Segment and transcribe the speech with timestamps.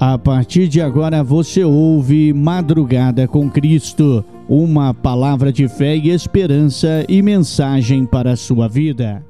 [0.00, 7.04] A partir de agora você ouve Madrugada com Cristo, uma palavra de fé e esperança
[7.08, 9.26] e mensagem para a sua vida.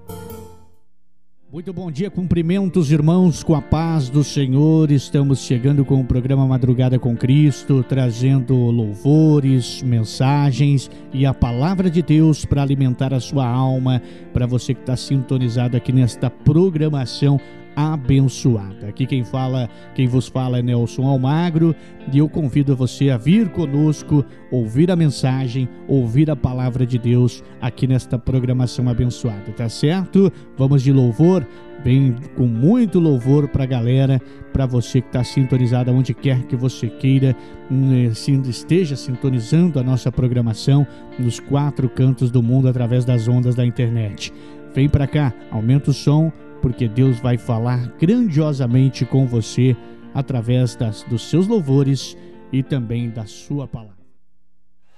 [1.51, 4.91] Muito bom dia, cumprimentos irmãos com a paz do Senhor.
[4.91, 12.03] Estamos chegando com o programa Madrugada com Cristo, trazendo louvores, mensagens e a palavra de
[12.03, 14.03] Deus para alimentar a sua alma,
[14.35, 17.41] para você que está sintonizado aqui nesta programação
[17.79, 18.89] abençoada.
[18.89, 21.77] Aqui quem fala, quem vos fala é Nelson Almagro
[22.13, 27.41] e eu convido você a vir conosco, ouvir a mensagem, ouvir a palavra de Deus
[27.61, 30.33] aqui nesta programação abençoada, tá certo?
[30.57, 31.47] Vamos de louvor,
[31.85, 34.21] bem com muito louvor para a galera,
[34.53, 37.37] para você que está sintonizado onde quer que você queira,
[37.71, 38.11] hum,
[38.49, 40.85] esteja sintonizando a nossa programação
[41.17, 44.33] nos quatro cantos do mundo através das ondas da internet.
[44.75, 46.33] Vem para cá, aumenta o som
[46.69, 49.75] porque Deus vai falar grandiosamente com você
[50.13, 52.15] através das, dos seus louvores
[52.53, 53.97] e também da sua palavra.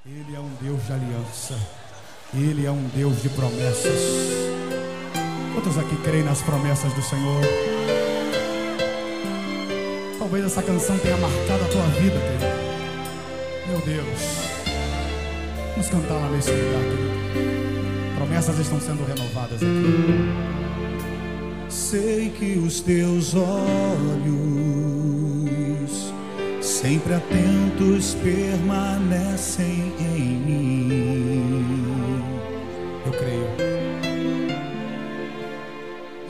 [0.04, 1.54] Ele é um Deus de aliança,
[2.34, 4.00] Ele é um Deus de promessas.
[5.54, 7.40] Quantos aqui creem nas promessas do Senhor?
[10.18, 13.68] Talvez essa canção tenha marcado a tua vida, querido.
[13.68, 14.20] Meu Deus,
[15.74, 18.16] vamos cantar lá nesse lugar, querido.
[18.16, 20.69] Promessas estão sendo renovadas aqui.
[21.70, 23.52] Sei que os teus olhos,
[26.60, 32.24] sempre atentos, permanecem em mim.
[33.06, 33.46] Eu creio.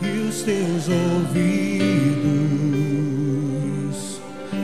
[0.02, 1.41] E os teus ouvidos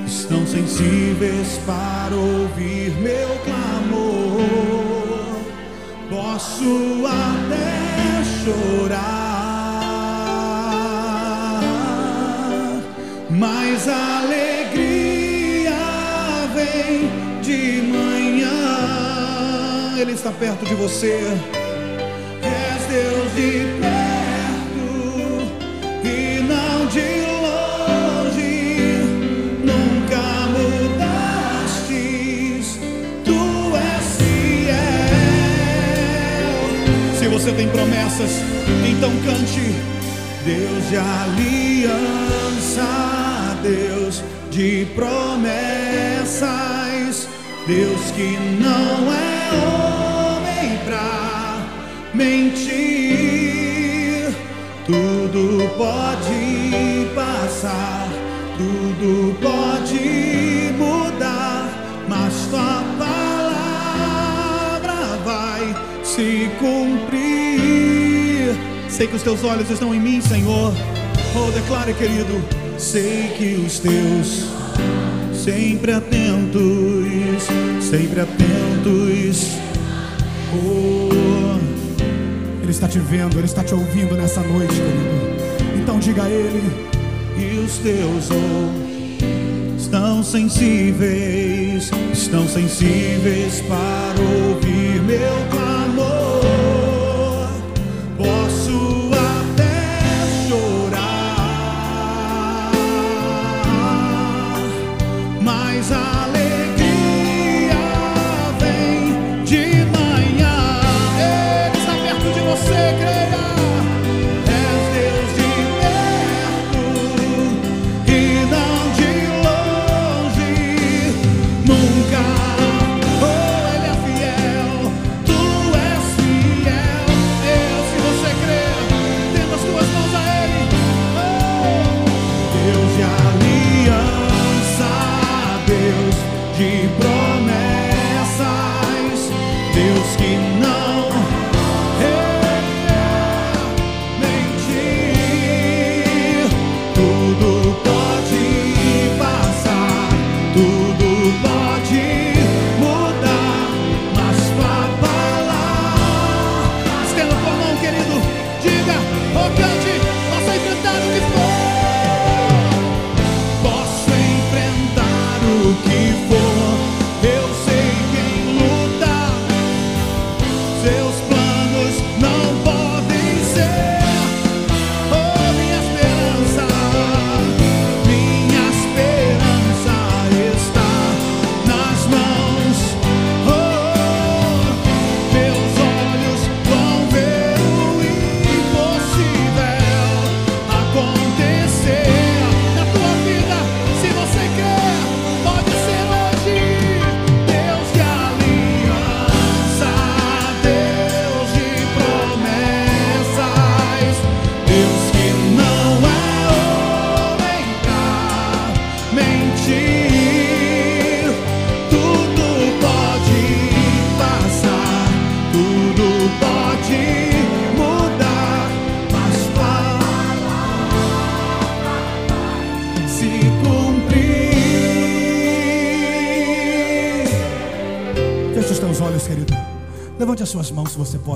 [0.06, 4.44] estão sensíveis para ouvir meu clamor.
[6.11, 9.36] Posso até chorar
[13.39, 15.75] mas a alegria
[16.55, 17.11] vem
[17.42, 18.48] de manhã.
[19.98, 21.20] Ele está perto de você.
[22.42, 24.89] És Deus de perto
[26.02, 28.73] e não de longe.
[29.64, 30.23] Nunca
[31.05, 31.85] mudastes.
[33.23, 33.41] Tu
[33.77, 34.77] és fiel.
[37.19, 38.42] Se você tem promessas,
[38.89, 39.75] então cante.
[40.46, 42.46] Deus de aliança.
[43.66, 46.46] Deus de promessas,
[47.66, 51.66] Deus que não é homem pra
[52.14, 52.77] mentir.
[54.86, 58.08] Tudo pode passar,
[58.56, 61.68] tudo pode mudar,
[62.08, 63.58] mas tua palavra
[65.24, 68.54] vai se cumprir.
[68.88, 70.72] Sei que os teus olhos estão em mim, Senhor.
[71.34, 72.40] Oh, declare, querido
[72.79, 74.47] sei que os teus
[75.33, 77.42] sempre atentos,
[77.81, 79.57] sempre atentos.
[80.55, 81.59] Oh,
[82.63, 85.81] ele está te vendo, ele está te ouvindo nessa noite, querido.
[85.83, 86.63] Então diga a ele:
[87.39, 95.76] e os teus olhos estão sensíveis, estão sensíveis para ouvir meu clamor.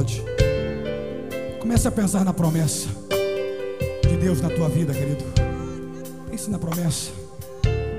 [0.00, 0.22] Pode.
[1.60, 2.88] Comece a pensar na promessa
[4.08, 5.22] de Deus na tua vida, querido.
[6.30, 7.10] Pense na promessa.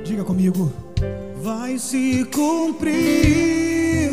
[0.04, 0.74] Diga comigo.
[1.44, 4.12] Vai se cumprir,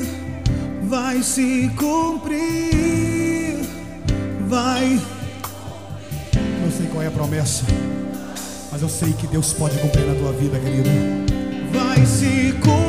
[0.82, 3.58] vai se cumprir,
[4.48, 5.00] vai.
[6.62, 7.64] Não sei qual é a promessa,
[8.72, 10.88] mas eu sei que Deus pode cumprir na tua vida, querido.
[11.72, 12.87] Vai se cumprir,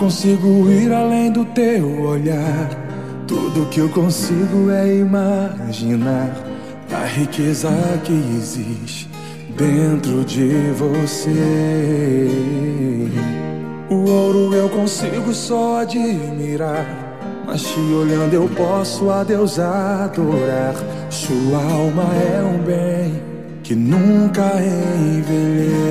[0.00, 2.70] consigo ir além do teu olhar.
[3.28, 6.34] Tudo que eu consigo é imaginar
[6.90, 7.68] a riqueza
[8.02, 9.10] que existe
[9.58, 12.30] dentro de você.
[13.90, 16.86] O ouro eu consigo só admirar,
[17.46, 20.74] mas te olhando eu posso a Deus adorar.
[21.10, 23.22] Sua alma é um bem
[23.62, 24.50] que nunca
[25.18, 25.90] envelhecerá.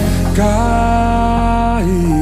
[0.35, 2.21] cair.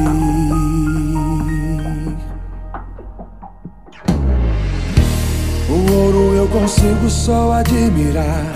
[5.68, 8.52] O ouro eu consigo só admirar.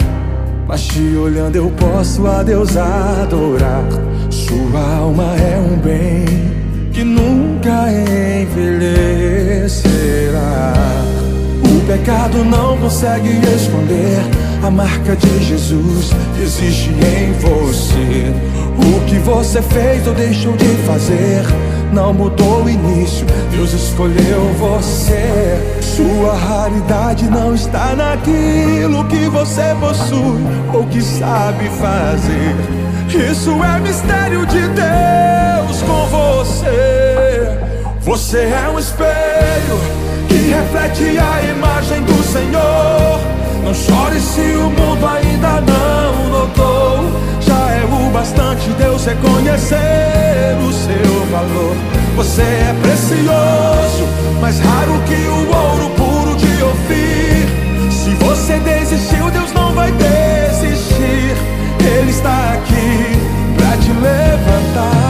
[0.67, 3.85] Mas te olhando eu posso a Deus adorar.
[4.31, 6.25] Sua alma é um bem
[6.93, 7.87] que nunca
[8.43, 9.75] envelhecerá.
[11.63, 14.19] O pecado não consegue esconder
[14.63, 18.33] a marca de Jesus que existe em você.
[18.85, 21.43] O que você fez ou deixou de fazer
[21.93, 23.27] não mudou o início.
[23.51, 25.81] Deus escolheu você.
[25.81, 32.57] Sua raridade não está naquilo que você possui ou que sabe fazer.
[33.31, 37.59] Isso é mistério de Deus com você.
[38.01, 39.79] Você é um espelho
[40.29, 43.21] que reflete a imagem do Senhor.
[43.65, 47.34] Não chore se o mundo ainda não notou.
[48.15, 51.75] Bastante Deus reconhecer o seu valor.
[52.15, 54.07] Você é precioso,
[54.41, 57.91] mais raro que o ouro puro de Ofir.
[57.91, 61.35] Se você desistiu, Deus não vai desistir.
[61.85, 63.19] Ele está aqui
[63.57, 65.04] pra te levantar.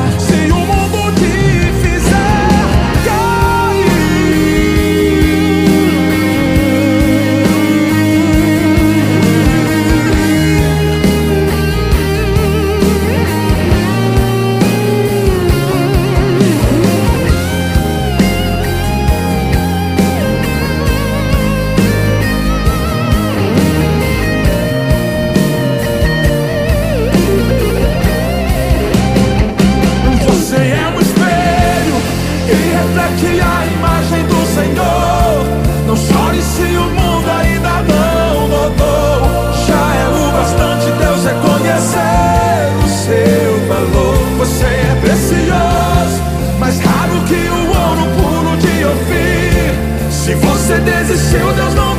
[50.64, 51.93] você desistiu, Deus não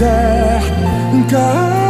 [0.00, 0.62] fizer
[1.28, 1.80] cair.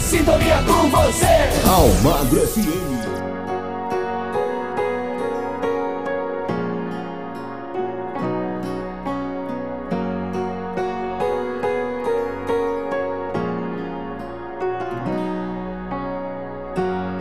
[0.00, 1.26] sintonia com você.
[1.66, 2.43] Almagro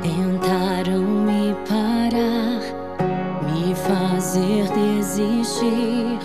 [0.03, 2.59] Tentaram me parar,
[3.41, 6.19] me fazer desistir.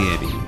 [0.00, 0.40] FM.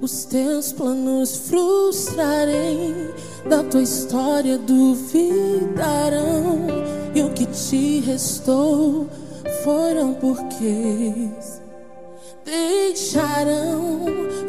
[0.00, 2.94] os teus planos frustrarem,
[3.46, 5.08] da tua história duvidarão,
[7.14, 9.08] e o que te restou
[9.64, 11.47] foram porquês.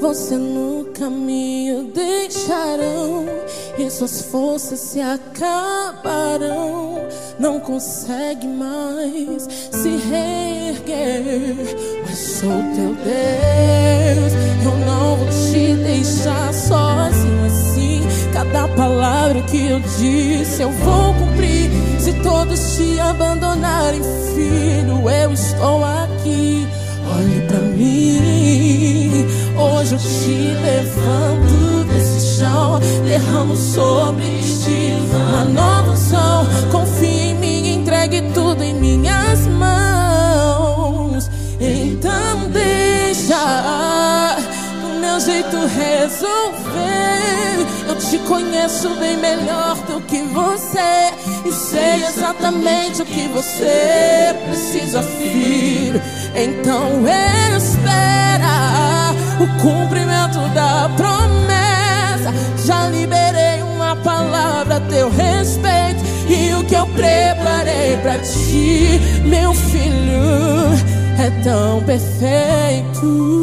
[0.10, 3.28] Você no caminho, deixarão
[3.78, 6.98] e suas forças se acabarão.
[7.38, 11.54] Não consegue mais se reerguer,
[12.04, 14.34] mas sou teu Deus.
[14.65, 18.02] Eu não vou te deixar sozinho assim.
[18.34, 21.69] Cada palavra que eu disse eu vou cumprir.
[22.00, 24.02] Se todos te abandonarem,
[24.34, 26.67] filho, eu estou aqui.
[27.15, 28.38] Olhe para mim.
[29.60, 34.24] Hoje eu te levanto desse chão, derramo sobre
[34.63, 36.48] ti uma nova unção.
[36.72, 41.30] Confie em mim, entregue tudo em minhas mãos.
[41.60, 44.38] Então deixa
[44.82, 47.19] do meu jeito resolver.
[47.89, 51.12] Eu te conheço bem melhor do que você
[51.45, 56.02] e sei exatamente o que você precisa, filho.
[56.34, 57.04] Então
[57.58, 58.69] espera
[59.39, 62.34] o cumprimento da promessa.
[62.65, 66.04] Já liberei uma palavra a teu respeito.
[66.30, 70.69] E o que eu preparei para ti, meu filho,
[71.17, 73.39] é tão perfeito.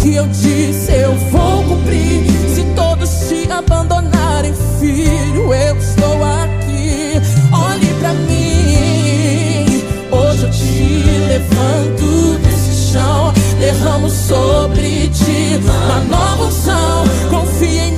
[0.00, 2.24] Que eu disse eu vou cumprir.
[2.54, 7.20] Se todos te abandonarem, filho, eu estou aqui.
[7.52, 9.82] Olhe para mim.
[10.10, 17.04] Hoje eu te levanto desse chão, derramo sobre ti uma nova unção.
[17.30, 17.89] Confia em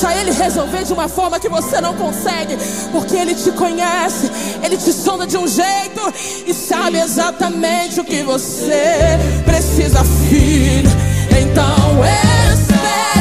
[0.00, 2.56] Deixa Ele resolver de uma forma que você não consegue,
[2.90, 4.30] porque Ele te conhece,
[4.62, 6.00] Ele te sonda de um jeito
[6.46, 10.88] e sabe exatamente o que você precisa, filho.
[11.38, 12.00] Então
[12.50, 13.20] espere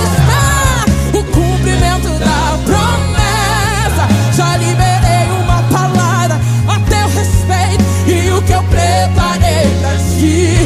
[1.19, 4.07] o cumprimento da promessa.
[4.33, 10.58] Já liberei uma palavra a teu respeito e o que eu preparei para ti,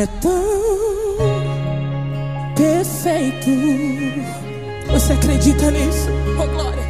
[0.00, 0.32] é tão
[2.56, 3.50] perfeito.
[4.90, 6.08] Você acredita nisso?
[6.38, 6.82] Oh glória.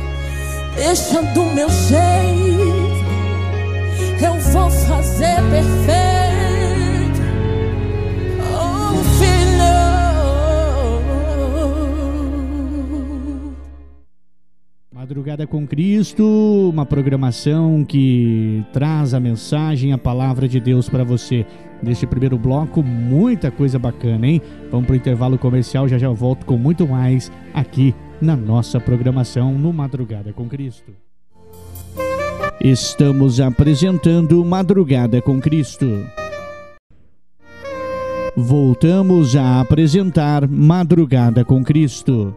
[0.77, 3.05] Deixa do meu jeito,
[4.25, 6.19] eu vou fazer perfeito.
[15.11, 21.44] Madrugada com Cristo, uma programação que traz a mensagem, a palavra de Deus para você.
[21.83, 24.40] Neste primeiro bloco, muita coisa bacana, hein?
[24.70, 27.92] Vamos para o intervalo comercial, já já volto com muito mais aqui
[28.23, 30.92] na nossa programação no Madrugada com Cristo.
[32.61, 36.07] Estamos apresentando Madrugada com Cristo.
[38.37, 42.33] Voltamos a apresentar Madrugada com Cristo.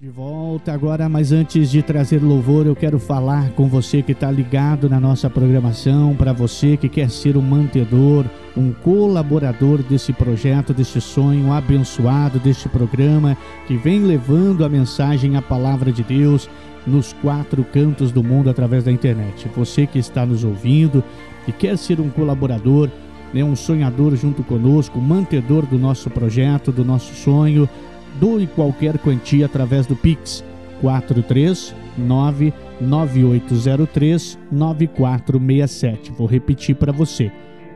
[0.00, 4.30] De volta agora, mas antes de trazer louvor, eu quero falar com você que está
[4.30, 8.24] ligado na nossa programação, para você que quer ser um mantedor,
[8.56, 13.36] um colaborador desse projeto, desse sonho abençoado, deste programa
[13.66, 16.48] que vem levando a mensagem, a palavra de Deus
[16.86, 19.50] nos quatro cantos do mundo através da internet.
[19.54, 21.04] Você que está nos ouvindo
[21.46, 22.88] e quer ser um colaborador,
[23.34, 27.68] né, um sonhador junto conosco, um mantedor do nosso projeto, do nosso sonho
[28.18, 30.42] doe qualquer quantia através do Pix
[30.80, 36.12] 439 9803 9467.
[36.12, 37.30] Vou repetir para você.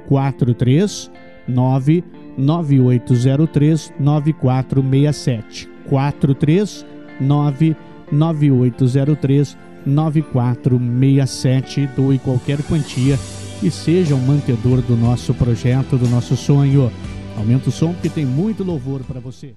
[0.08, 2.04] 439
[2.36, 5.68] 9803 9467.
[5.88, 7.76] 439
[8.10, 11.86] 9803 9467.
[11.94, 13.18] Doe qualquer quantia
[13.62, 16.90] e seja um mantedor do nosso projeto, do nosso sonho.
[17.36, 19.54] Aumenta o som porque tem muito louvor para você.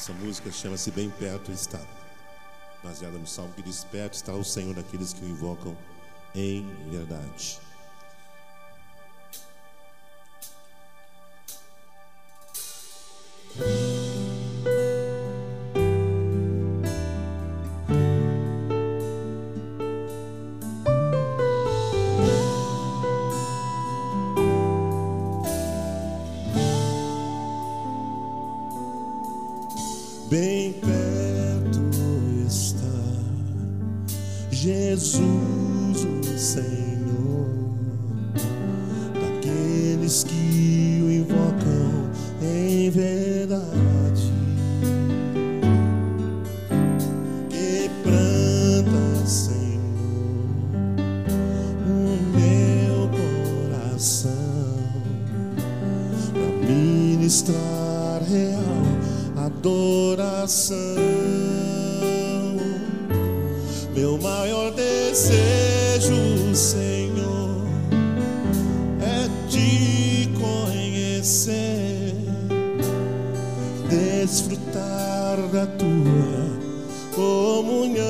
[0.00, 1.78] Essa música chama-se Bem Perto Está,
[2.82, 5.76] baseada no salmo que diz: Perto está o Senhor daqueles que o invocam
[6.34, 7.60] em verdade.
[30.30, 31.80] Bem perto
[32.46, 32.86] está
[34.52, 37.48] Jesus, o Senhor,
[39.12, 44.32] daqueles que o invocam em verdade.
[47.48, 49.80] Quebranta, Senhor,
[51.88, 53.10] o meu
[53.68, 54.30] coração
[56.32, 57.79] para ministrar
[59.60, 60.76] adoração.
[63.94, 67.66] Meu maior desejo, Senhor,
[69.02, 72.14] é te conhecer,
[73.90, 76.58] desfrutar da tua
[77.14, 78.06] comunhão.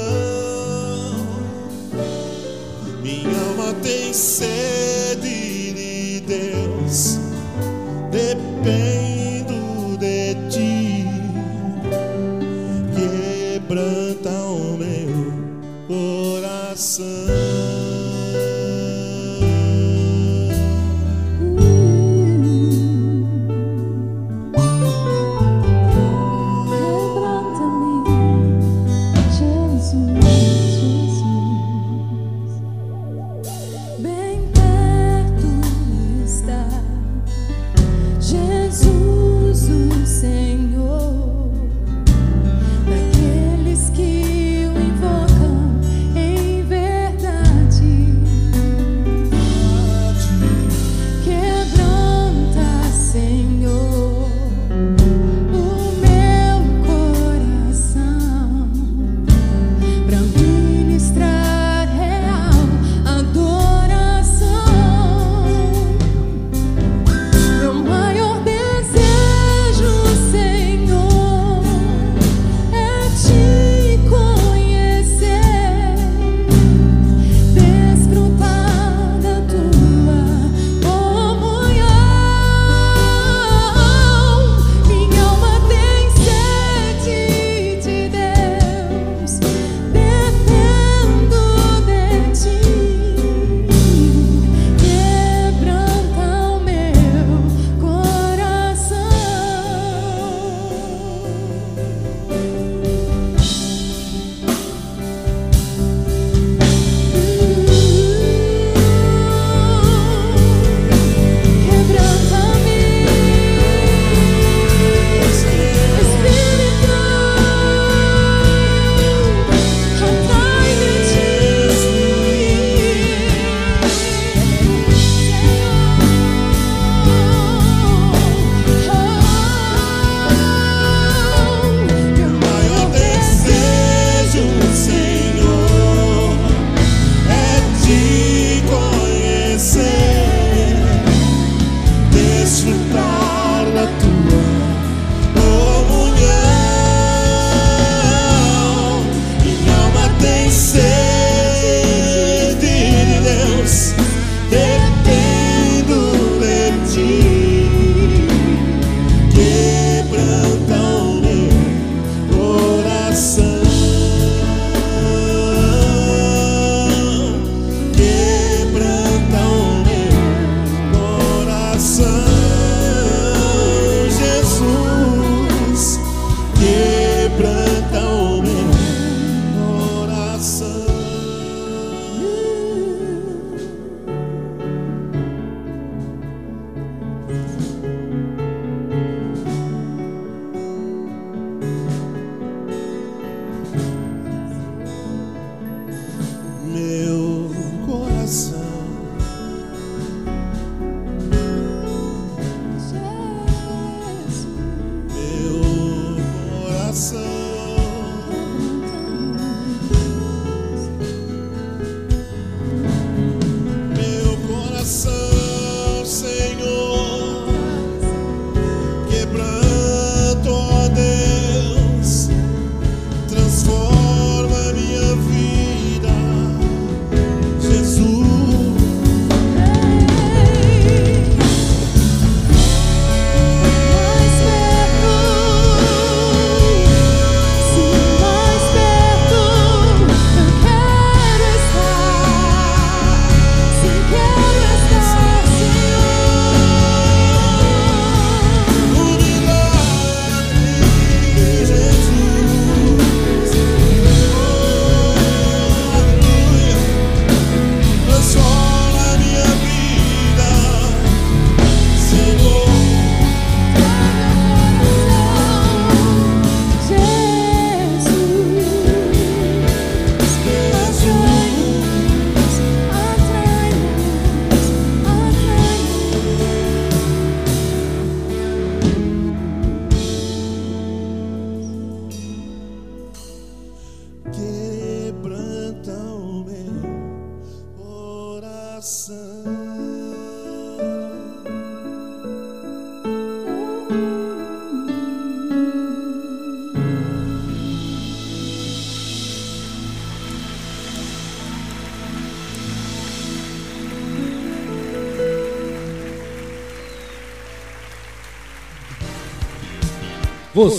[3.03, 4.90] Minha alma tem sede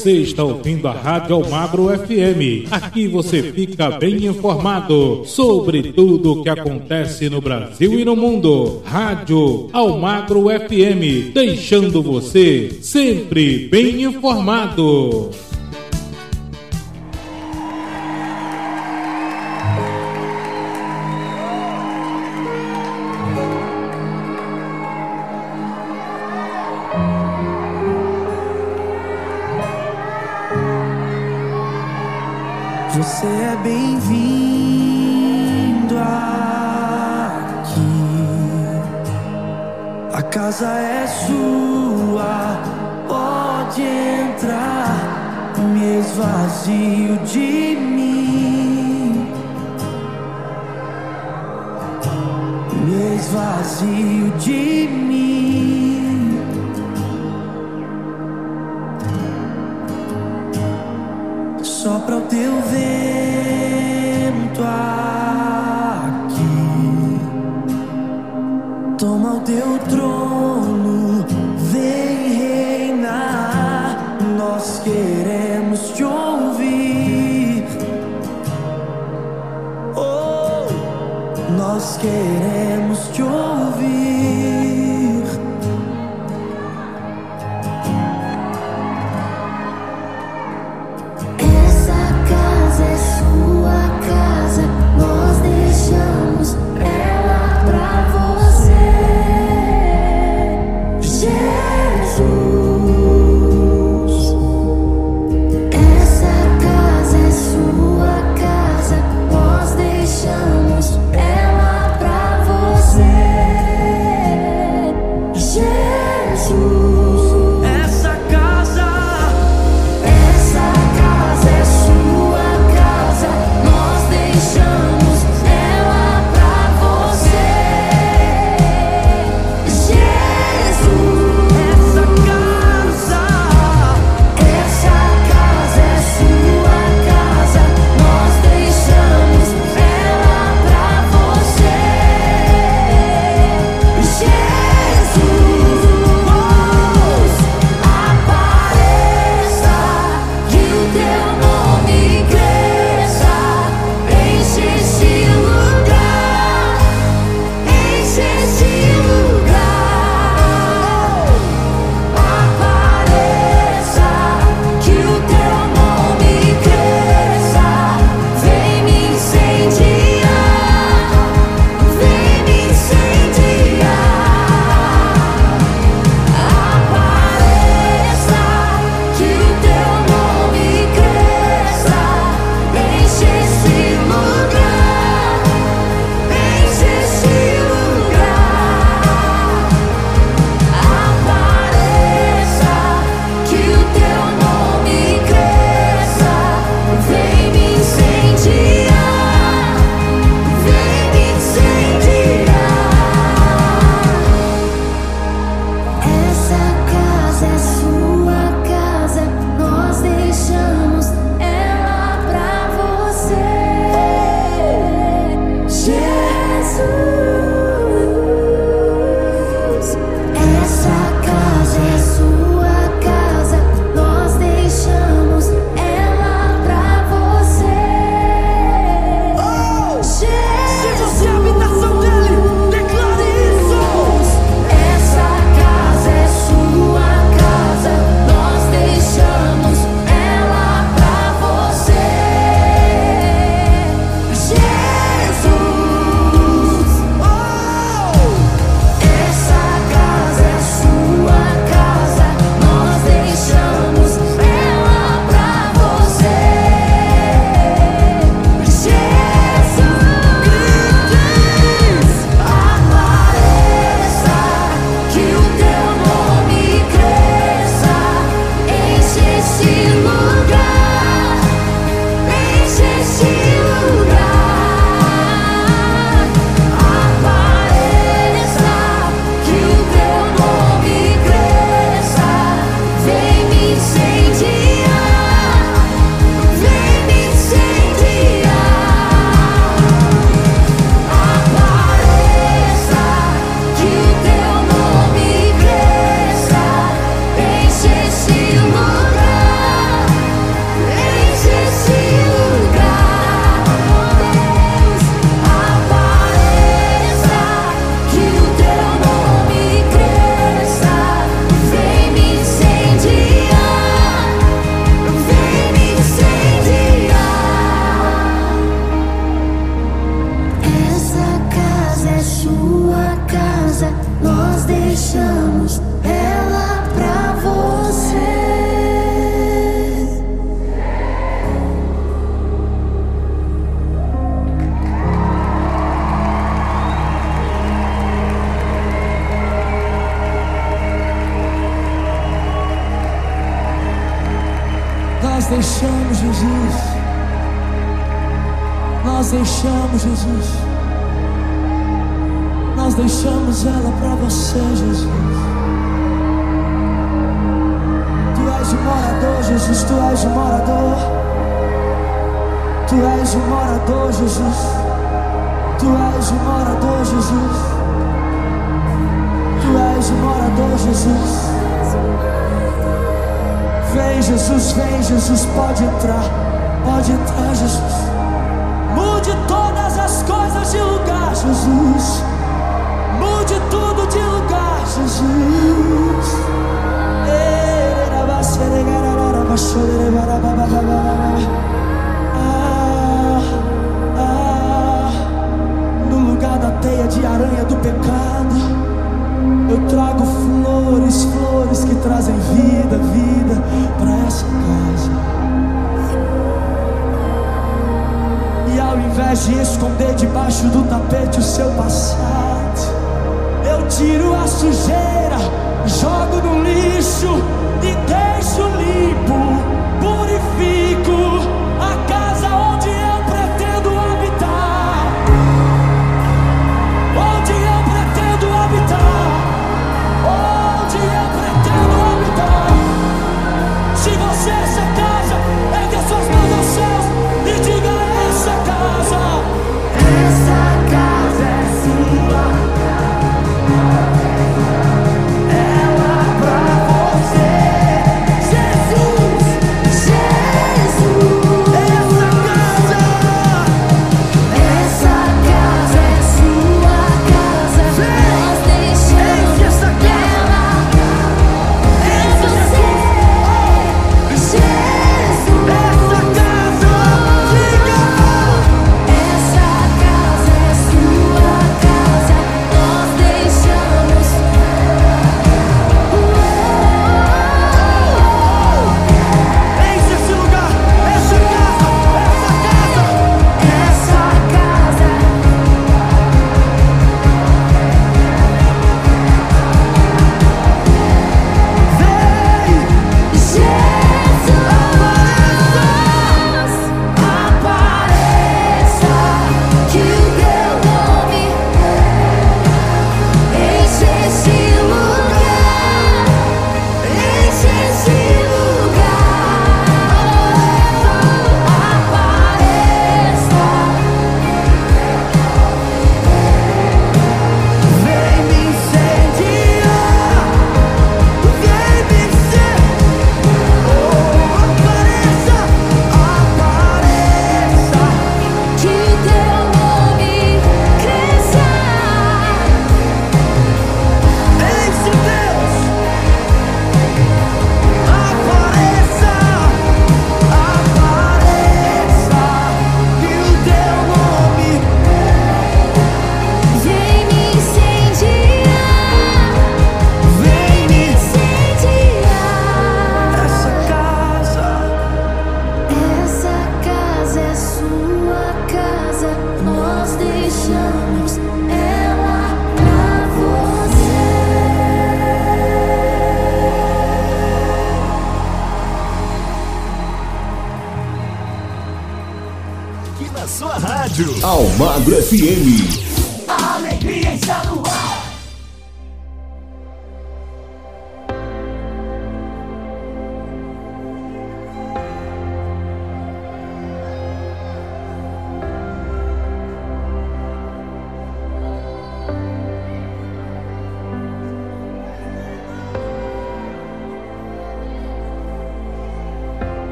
[0.00, 2.66] Você está ouvindo a Rádio Almagro FM.
[2.70, 8.80] Aqui você fica bem informado sobre tudo o que acontece no Brasil e no mundo.
[8.82, 15.28] Rádio Almagro FM, deixando você sempre bem informado.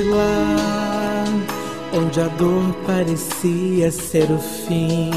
[0.00, 1.24] Estive lá,
[1.92, 5.10] onde a dor parecia ser o fim.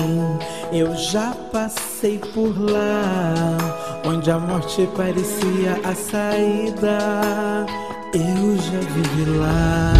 [0.71, 3.57] Eu já passei por lá,
[4.05, 7.65] onde a morte parecia a saída.
[8.13, 9.93] Eu já vivi lá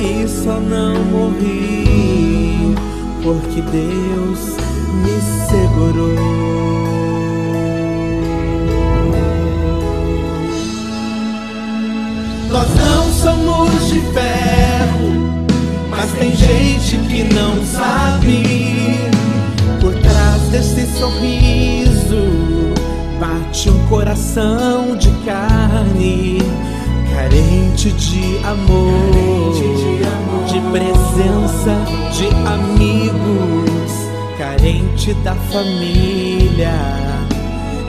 [0.00, 2.74] e só não morri,
[3.22, 4.56] porque Deus
[5.02, 6.89] me segurou.
[13.20, 15.44] Somos de ferro,
[15.90, 19.10] mas tem gente que não sabe.
[19.80, 22.72] Por trás desse sorriso
[23.18, 26.38] bate um coração de carne,
[27.14, 29.54] carente de amor,
[30.46, 31.76] de presença
[32.12, 33.92] de amigos,
[34.38, 36.72] carente da família,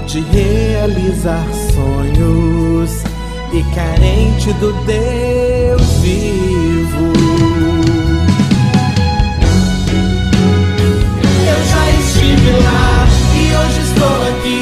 [0.07, 3.10] de realizar sonhos
[3.53, 7.11] e carente do Deus vivo.
[11.45, 14.61] Eu já estive lá e hoje estou aqui.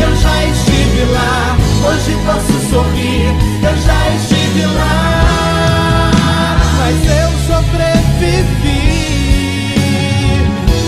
[0.00, 3.28] Eu já estive lá, hoje posso sorrir.
[3.62, 6.10] Eu já estive lá,
[6.78, 8.90] mas eu sobrevivi.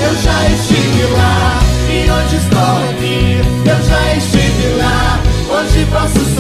[0.03, 3.43] Eu já estive lá e hoje estou aqui.
[3.69, 6.32] Eu já estive lá, hoje posso sorrir.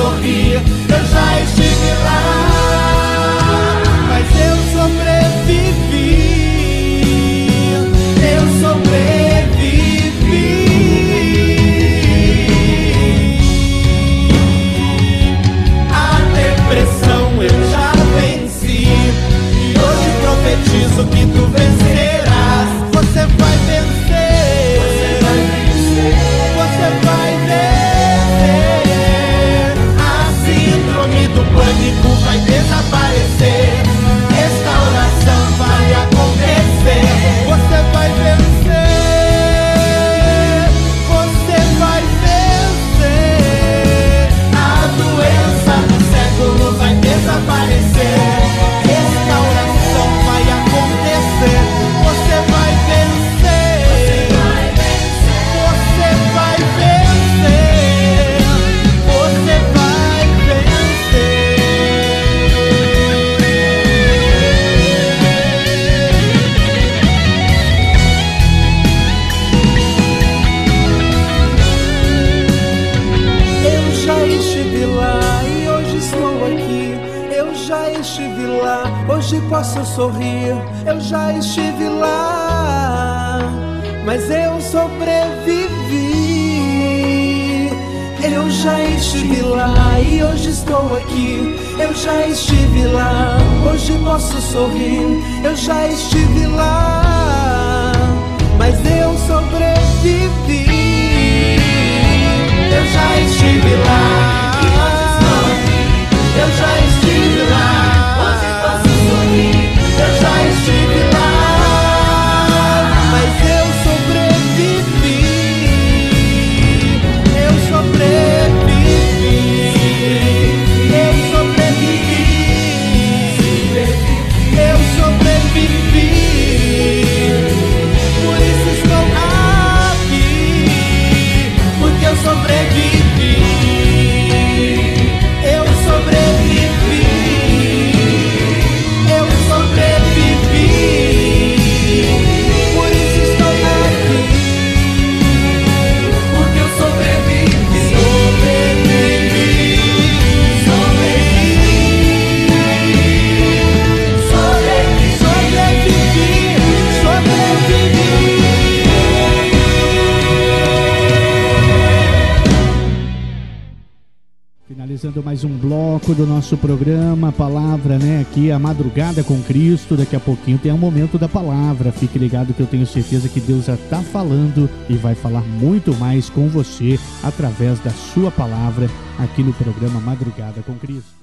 [166.53, 170.79] Nosso programa, palavra, né, aqui, a madrugada com Cristo, daqui a pouquinho tem o um
[170.79, 174.95] momento da palavra, fique ligado que eu tenho certeza que Deus já está falando e
[174.95, 178.89] vai falar muito mais com você através da sua palavra
[179.19, 181.23] aqui no programa Madrugada com Cristo.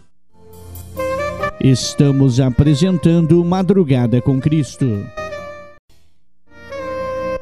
[1.61, 5.05] Estamos apresentando Madrugada com Cristo.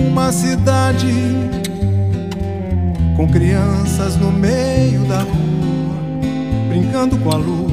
[0.08, 1.12] uma cidade
[3.16, 5.96] com crianças no meio da rua,
[6.68, 7.70] brincando com a lua,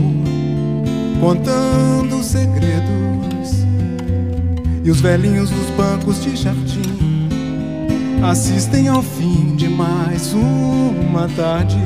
[1.19, 3.30] contando segredos.
[4.83, 7.29] E os velhinhos nos bancos de jardim
[8.23, 11.77] assistem ao fim de mais uma tarde.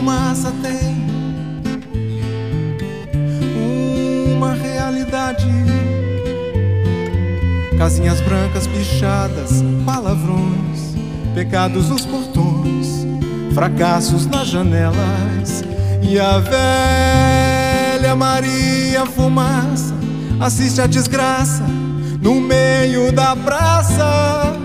[0.00, 1.06] Fumaça tem
[4.34, 5.46] uma realidade.
[7.76, 10.94] Casinhas brancas pichadas, palavrões,
[11.34, 13.06] pecados nos portões,
[13.52, 15.62] fracassos nas janelas.
[16.02, 19.94] E a velha Maria Fumaça
[20.40, 21.62] assiste a desgraça
[22.22, 24.56] no meio da praça.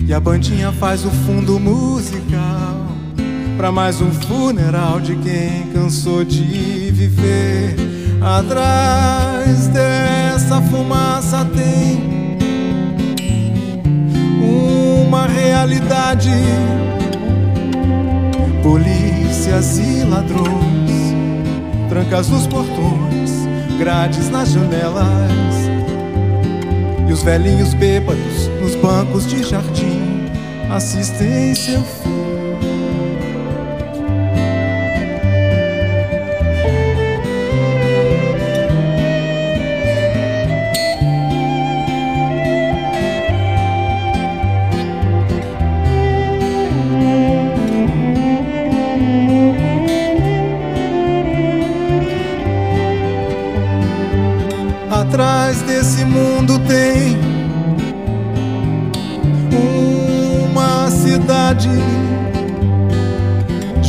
[0.00, 2.95] E a bandinha faz o fundo musical
[3.56, 7.74] para mais um funeral de quem cansou de viver.
[8.20, 12.36] Atrás dessa fumaça tem
[14.40, 16.30] uma realidade.
[18.62, 21.14] Polícias e ladrões,
[21.88, 23.30] trancas nos portões,
[23.78, 25.06] grades nas janelas.
[27.08, 30.26] E os velhinhos bêbados nos bancos de jardim
[30.68, 32.05] assistem seu fim.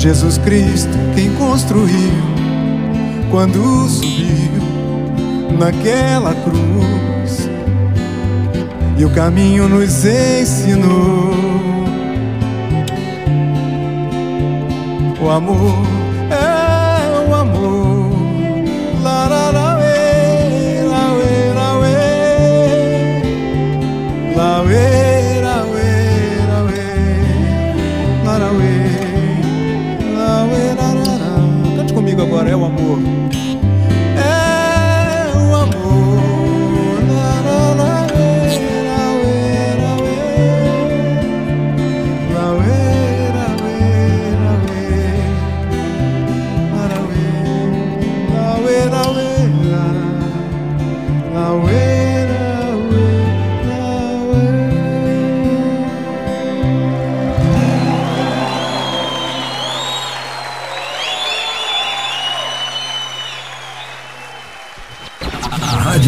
[0.08, 2.14] Jesus Cristo, quem construiu,
[3.30, 4.54] quando subiu
[5.60, 7.50] naquela cruz,
[8.98, 11.34] e o caminho nos ensinou.
[15.22, 15.87] O amor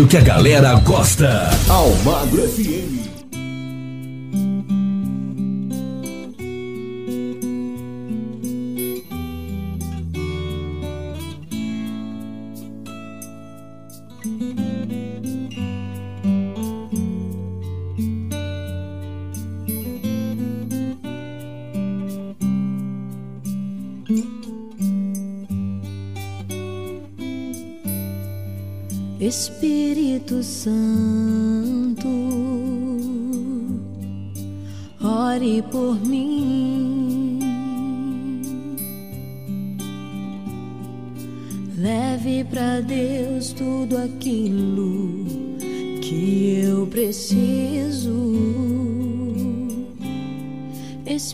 [0.10, 1.52] que a galera gosta.
[1.70, 2.89] Almagro FM.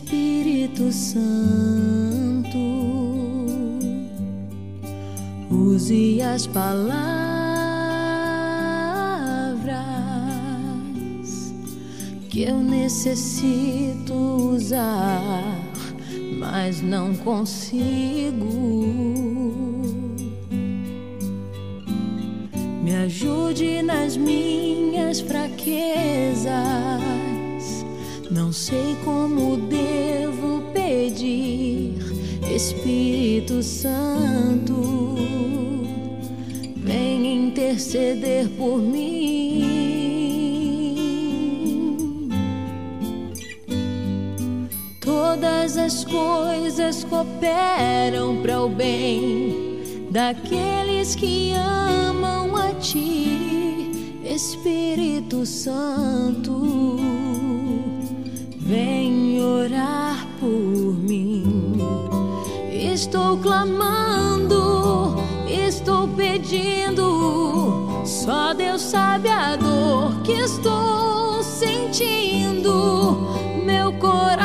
[0.06, 2.58] Espírito Santo,
[5.50, 6.86] use as palavras
[12.30, 14.14] que eu necessito
[14.54, 15.42] usar,
[16.38, 18.46] mas não consigo.
[22.84, 26.46] Me ajude nas minhas fraquezas.
[28.30, 29.56] Não sei como
[32.56, 35.14] Espírito Santo,
[36.78, 40.06] vem interceder por mim.
[45.00, 56.96] todas as coisas cooperam para o bem daqueles que amam a Ti, Espírito Santo.
[58.58, 60.25] Vem orar.
[62.96, 65.16] Estou clamando,
[65.46, 68.02] estou pedindo.
[68.06, 73.18] Só Deus sabe a dor que estou sentindo.
[73.66, 74.35] Meu coração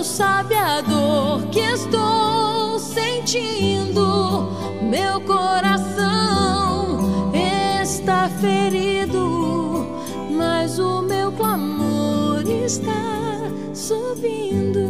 [0.00, 4.48] Deus sabe a dor que estou sentindo.
[4.80, 6.98] Meu coração
[7.34, 9.86] está ferido,
[10.30, 13.42] mas o meu clamor está
[13.74, 14.88] subindo.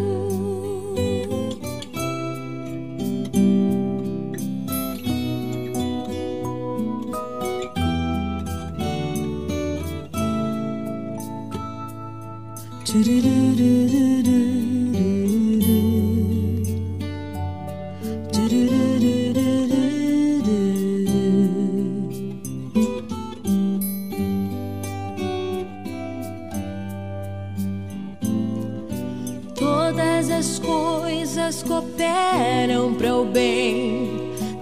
[12.86, 13.99] Todas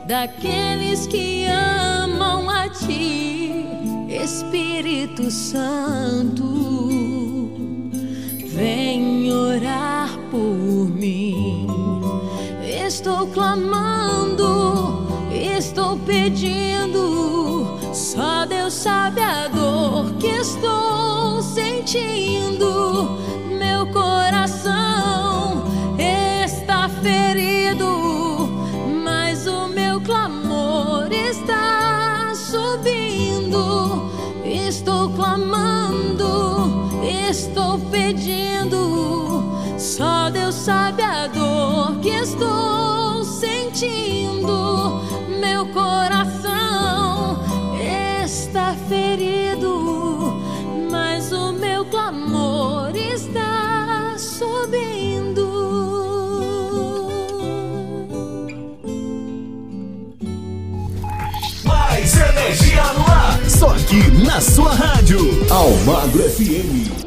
[0.08, 3.66] daqueles que amam a Ti,
[4.08, 6.46] Espírito Santo.
[8.46, 11.66] Vem orar por mim.
[12.86, 17.78] Estou clamando, estou pedindo.
[17.92, 23.27] Só Deus sabe a dor que estou sentindo.
[38.08, 39.42] Pedindo.
[39.78, 45.02] Só Deus sabe a dor que estou sentindo.
[45.40, 47.38] Meu coração
[48.24, 50.40] está ferido,
[50.90, 55.46] mas o meu clamor está subindo.
[61.64, 63.50] Mais energia no ar.
[63.50, 65.18] Só aqui na sua rádio.
[65.50, 66.97] Almagro FM.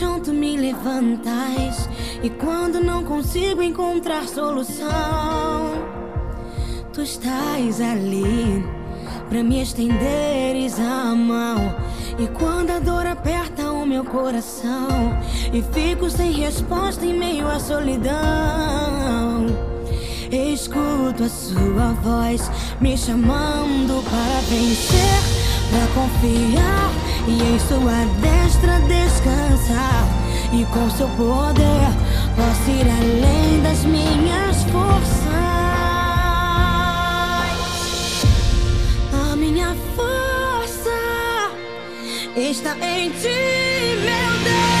[0.00, 1.88] Quando perco o chão, tu me levantas.
[2.22, 4.88] E quando não consigo encontrar solução,
[6.92, 8.64] tu estás ali
[9.28, 11.76] pra me estenderes a mão.
[12.18, 14.88] E quando a dor aperta o meu coração,
[15.52, 19.46] e fico sem resposta em meio à solidão,
[20.30, 25.20] escuto a sua voz me chamando para vencer,
[25.70, 26.79] para confiar
[27.26, 30.04] e em sua destra descansar.
[30.52, 31.88] E com seu poder
[32.36, 35.30] posso ir além das minhas forças.
[39.30, 40.90] A minha força
[42.36, 44.79] está em ti, meu Deus,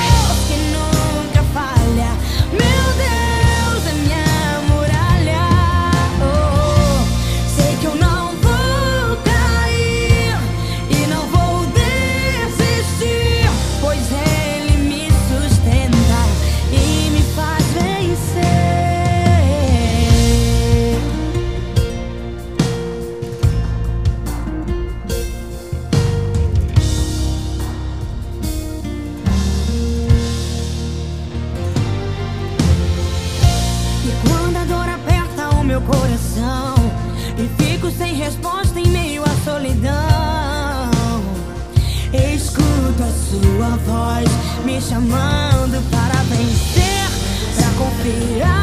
[44.90, 47.06] chamando para vencer.
[47.54, 48.59] Pra confiar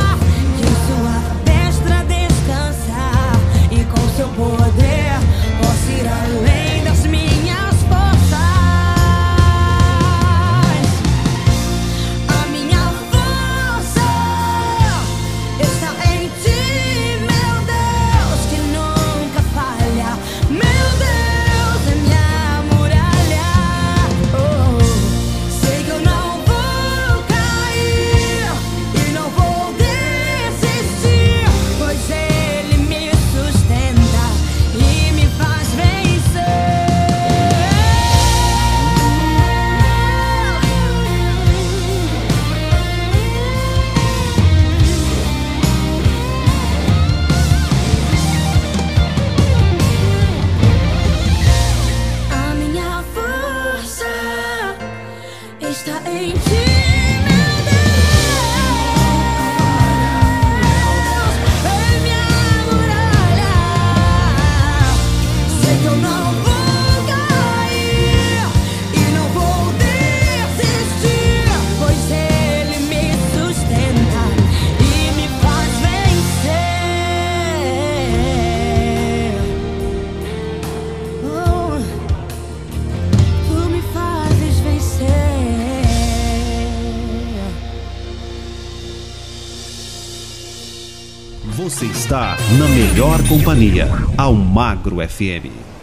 [93.28, 95.77] companhia, ao Magro FM.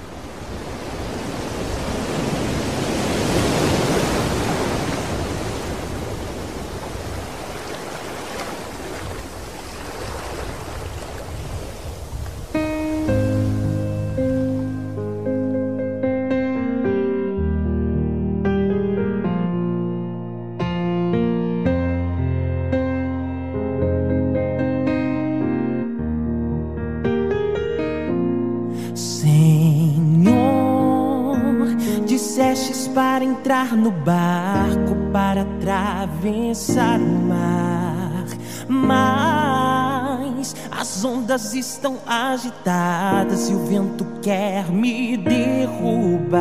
[36.24, 38.24] Atravessar o mar,
[38.66, 46.40] mas as ondas estão agitadas e o vento quer me derrubar.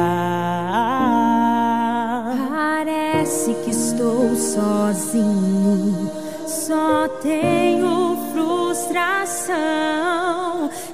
[2.49, 6.09] Parece que estou sozinho,
[6.47, 9.53] só tenho frustração.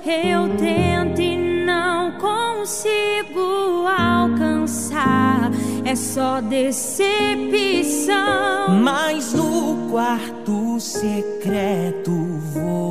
[0.03, 3.48] Eu tento e não consigo
[5.89, 7.09] é só decepção.
[8.83, 12.11] Mas no quarto secreto
[12.53, 12.88] vou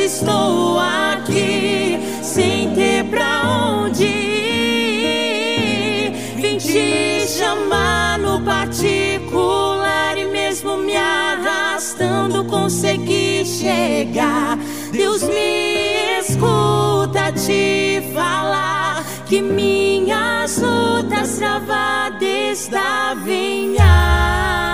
[0.00, 3.42] estou aqui sem ter pra
[3.84, 4.88] onde ir.
[6.36, 14.58] Vim te chamar no particular e mesmo me arrastando consegui chegar.
[14.92, 24.67] Deus me escuta te falar que minhas lutas travadas devem ajudar.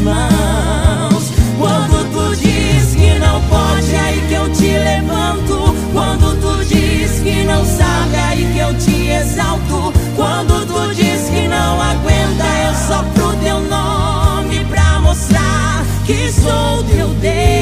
[0.00, 1.32] Mãos.
[1.58, 5.74] Quando tu diz que não pode, aí que eu te levanto.
[5.92, 9.92] Quando tu diz que não sabe, aí que eu te exalto.
[10.16, 17.08] Quando tu diz que não aguenta, eu sopro teu nome pra mostrar que sou teu
[17.20, 17.59] Deus.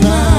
[0.00, 0.29] Minhas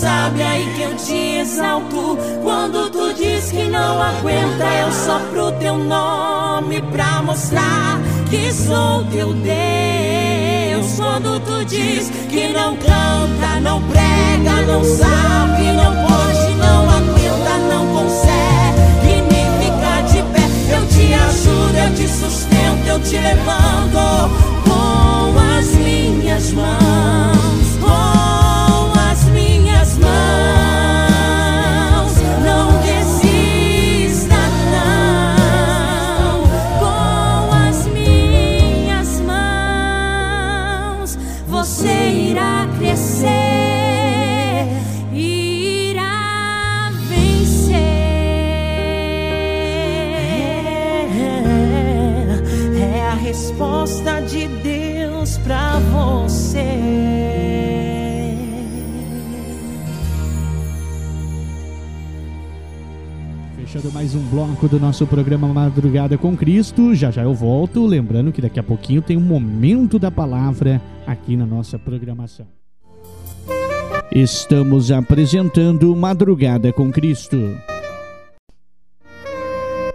[0.00, 2.16] sabe, aí que eu te exalto.
[2.42, 8.00] Quando tu diz que não aguenta, eu sopro teu nome pra mostrar
[8.30, 10.96] que sou teu Deus.
[10.96, 17.86] Quando tu diz que não canta, não prega, não sabe, não pode, não aguenta, não
[17.94, 20.46] consegue nem ficar de pé.
[20.74, 24.30] Eu te ajudo, eu te sustento, eu te levanto
[24.64, 27.39] com as minhas mãos,
[63.80, 66.94] Fechando mais um bloco do nosso programa Madrugada com Cristo.
[66.94, 67.86] Já já eu volto.
[67.86, 72.46] Lembrando que daqui a pouquinho tem um momento da palavra aqui na nossa programação.
[74.12, 77.56] Estamos apresentando Madrugada com Cristo.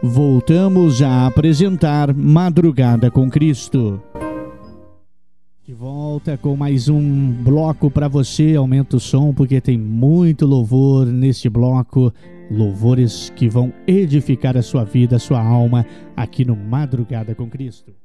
[0.02, 4.02] Voltamos a apresentar Madrugada com Cristo.
[5.64, 8.56] De volta com mais um bloco para você.
[8.56, 12.12] Aumenta o som porque tem muito louvor neste bloco.
[12.50, 15.86] Louvores que vão edificar a sua vida, a sua alma,
[16.16, 18.05] aqui no Madrugada com Cristo.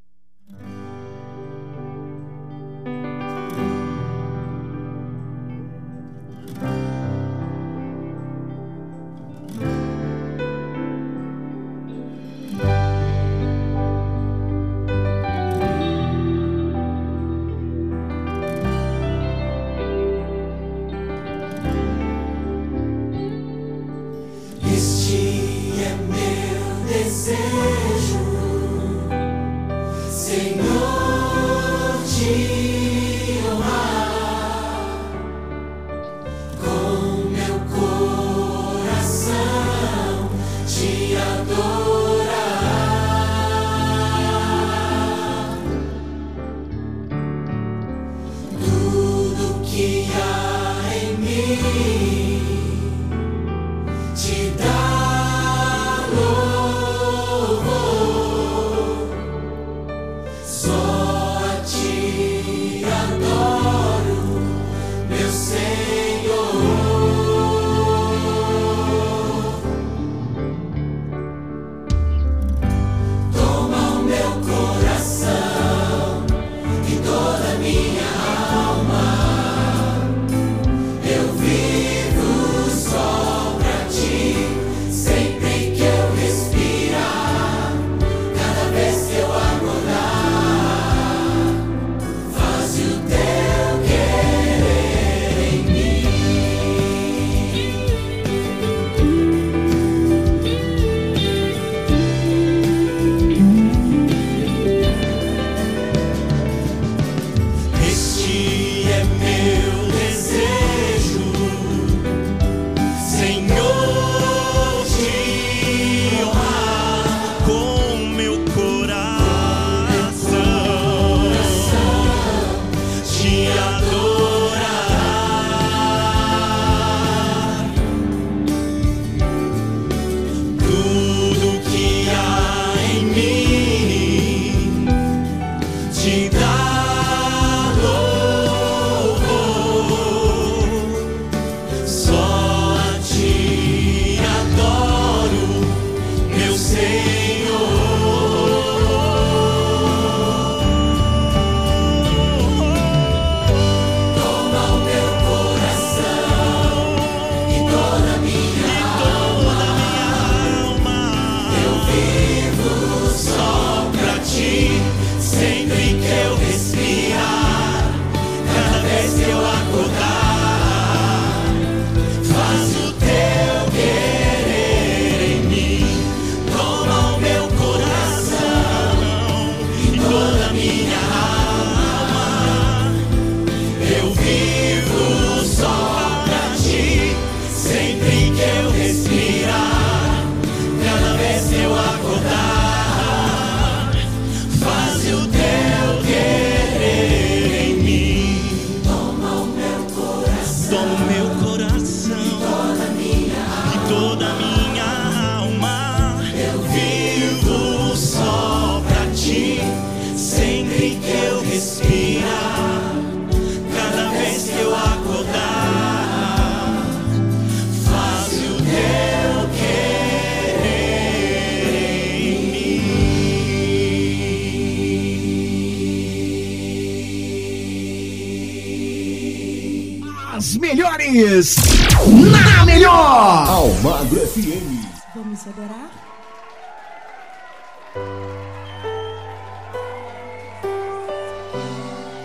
[235.48, 235.90] Adorar?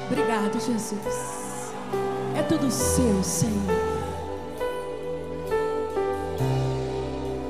[0.07, 1.73] Obrigado, Jesus.
[2.35, 3.53] É tudo seu, Senhor.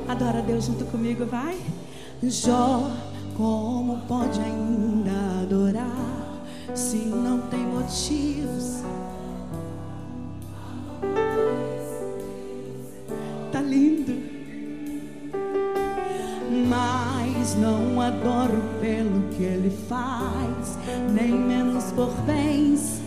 [0.08, 1.60] Adora Deus junto comigo, vai.
[2.22, 2.92] Jó,
[3.36, 6.42] como pode ainda adorar
[6.76, 8.35] se não tem motivos?
[18.26, 20.80] Adoro pelo que ele faz,
[21.14, 23.00] nem menos por bens.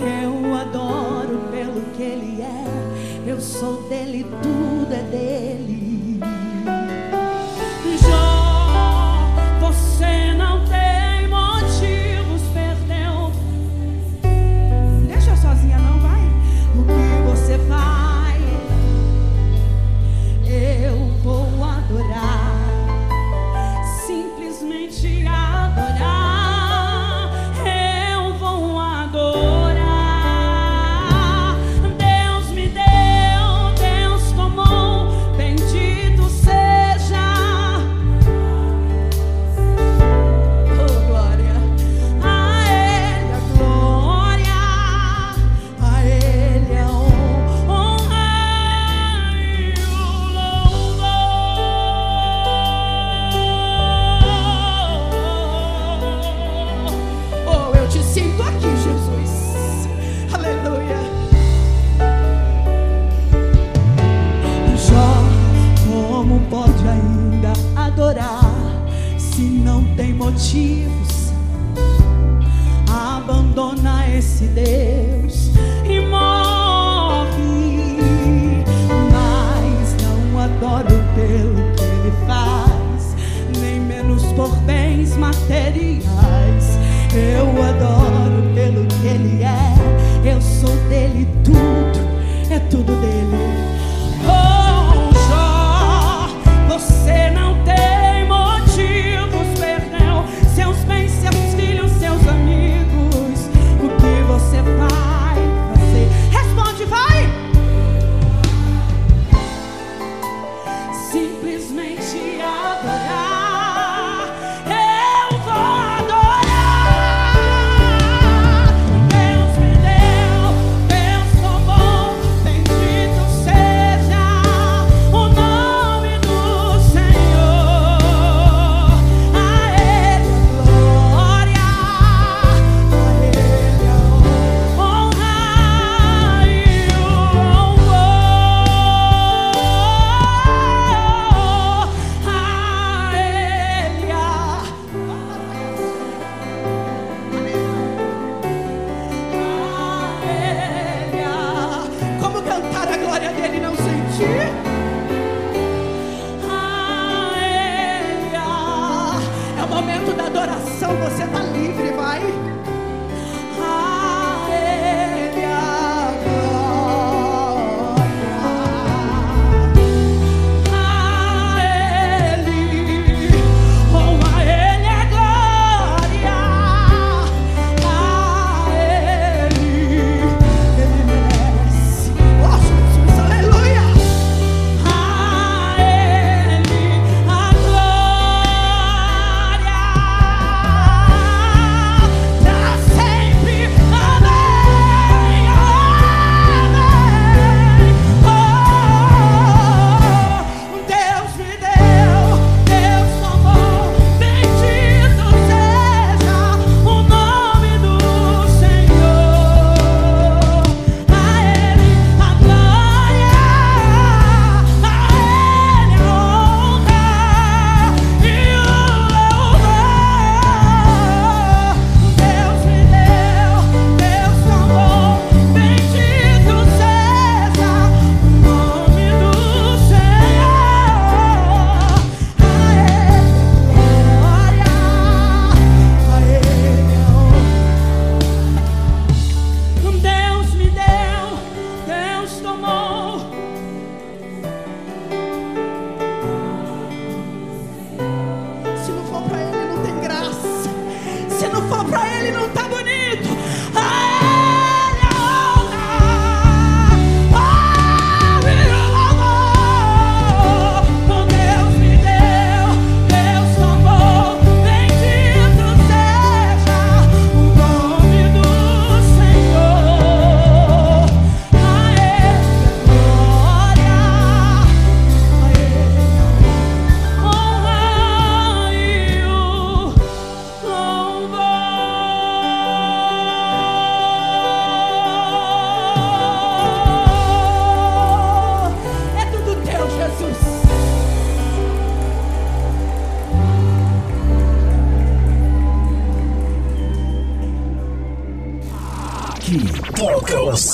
[0.00, 4.79] Eu adoro pelo que ele é, eu sou dele, tudo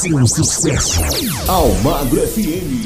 [0.06, 1.00] seu sucesso.
[1.48, 2.85] Almagro FM.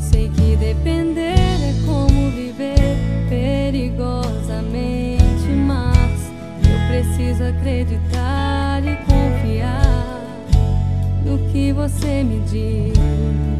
[0.00, 2.96] Sei que depender é como viver
[3.28, 6.32] perigosamente, mas
[6.64, 10.20] eu preciso acreditar e confiar
[11.24, 13.55] no que você me diz.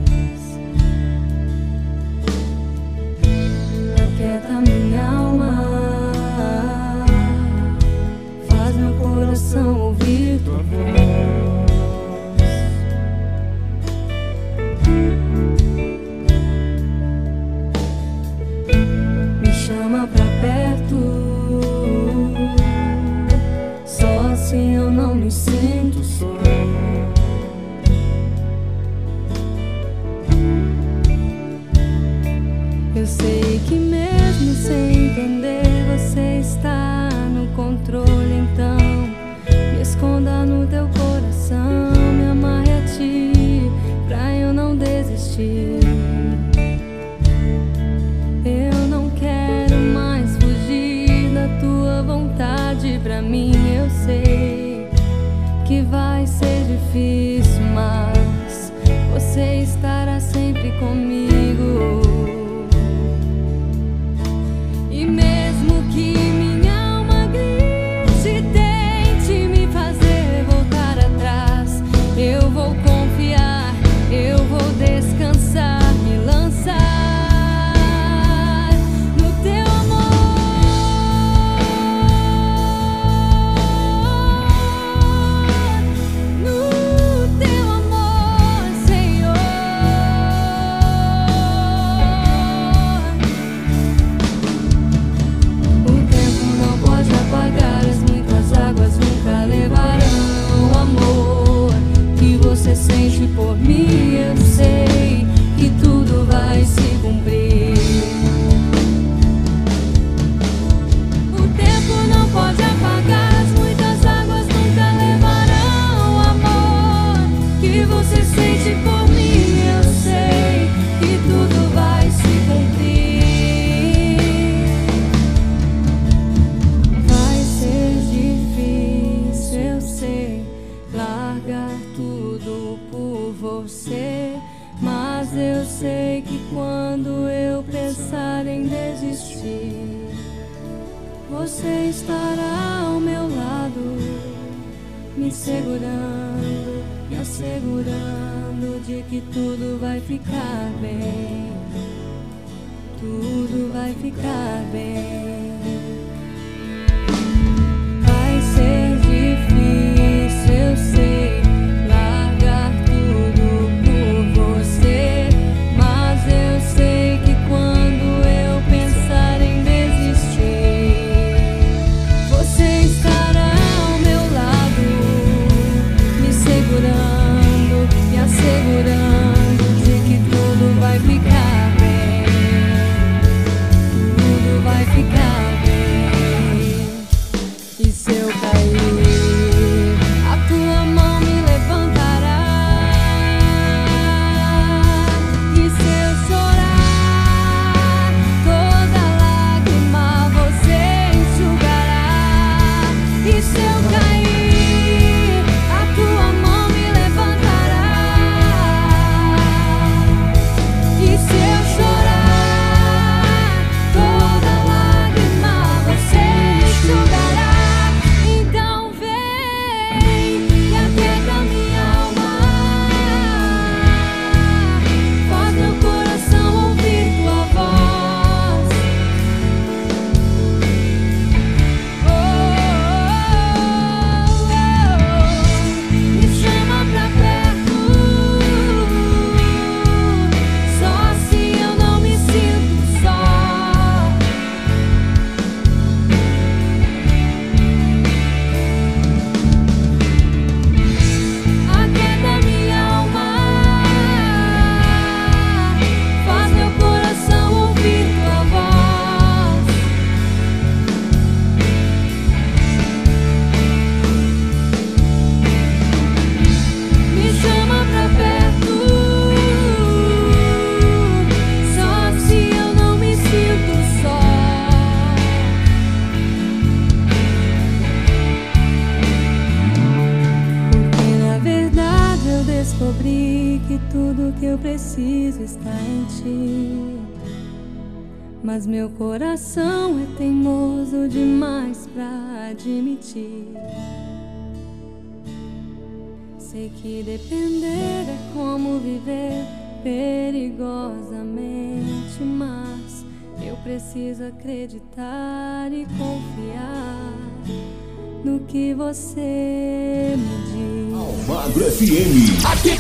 [312.47, 312.53] FM.
[312.53, 312.76] Aqui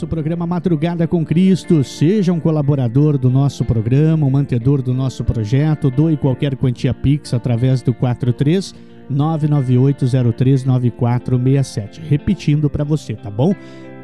[0.00, 1.84] nosso programa Madrugada com Cristo.
[1.84, 5.90] Seja um colaborador do nosso programa, um mantedor do nosso projeto.
[5.90, 8.74] Doe qualquer quantia Pix através do 43
[9.12, 12.00] 998039467.
[12.08, 13.54] Repetindo para você, tá bom?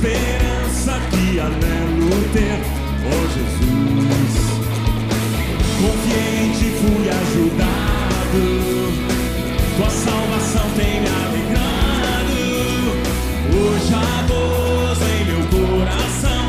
[0.00, 2.58] Esperança que anelo ter,
[3.04, 4.34] oh Jesus.
[6.58, 8.44] Ti, fui ajudado,
[9.76, 12.38] tua salvação tem me alegrado.
[13.52, 16.44] Hoje há gozo em meu coração,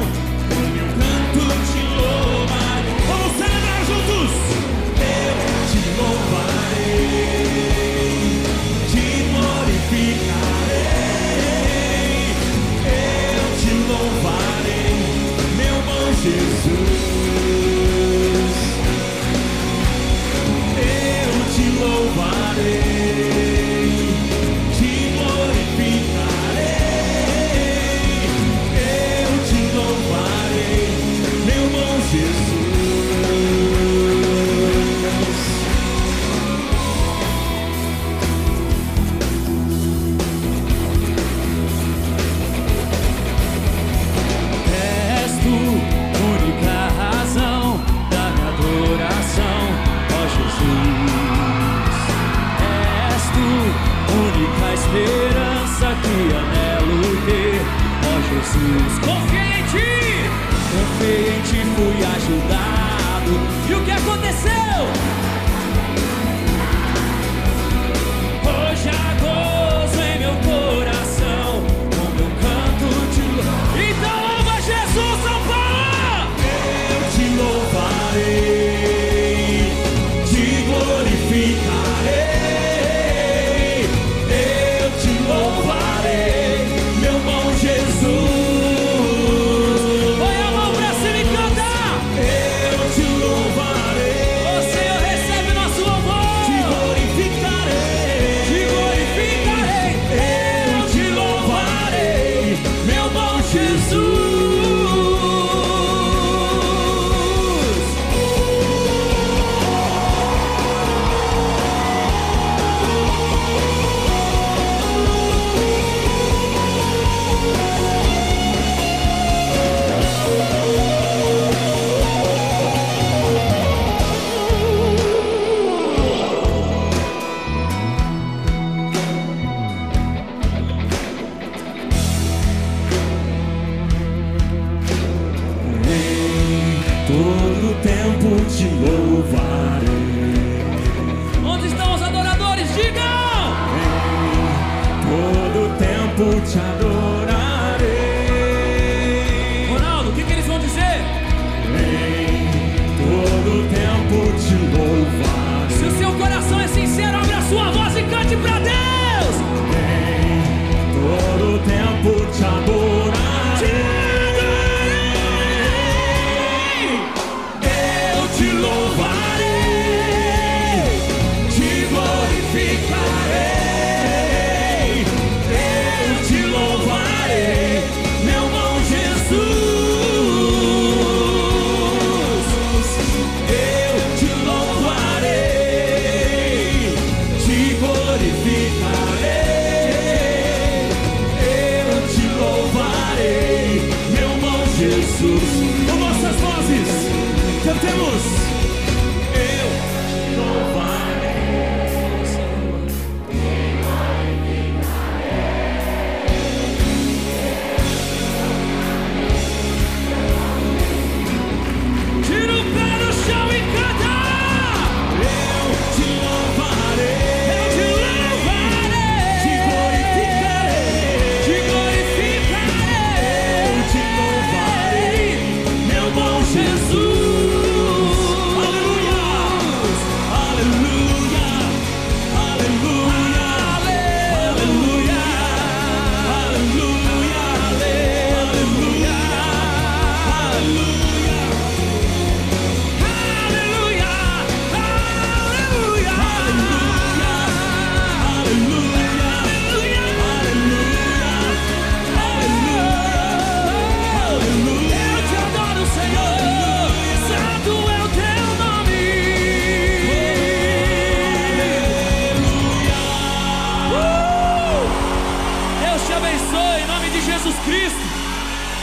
[0.50, 2.96] com meu canto te louvarei.
[3.08, 4.32] Vamos celebrar juntos!
[4.98, 5.34] Eu
[5.72, 6.90] te louvarei,
[8.92, 9.04] te
[9.34, 10.61] glorificarei.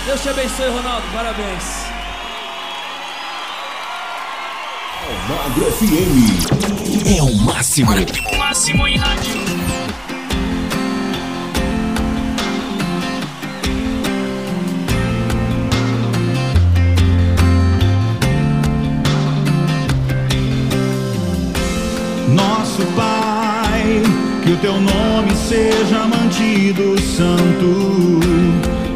[0.09, 1.07] Deus te abençoe, Ronaldo.
[1.13, 1.65] Parabéns.
[5.29, 7.91] Ronaldo FM é o máximo.
[7.93, 9.35] O máximo em rádio.
[22.29, 24.03] Nosso Pai,
[24.43, 28.19] que o teu nome seja mantido santo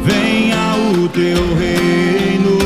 [0.03, 2.62] venha o teu reino.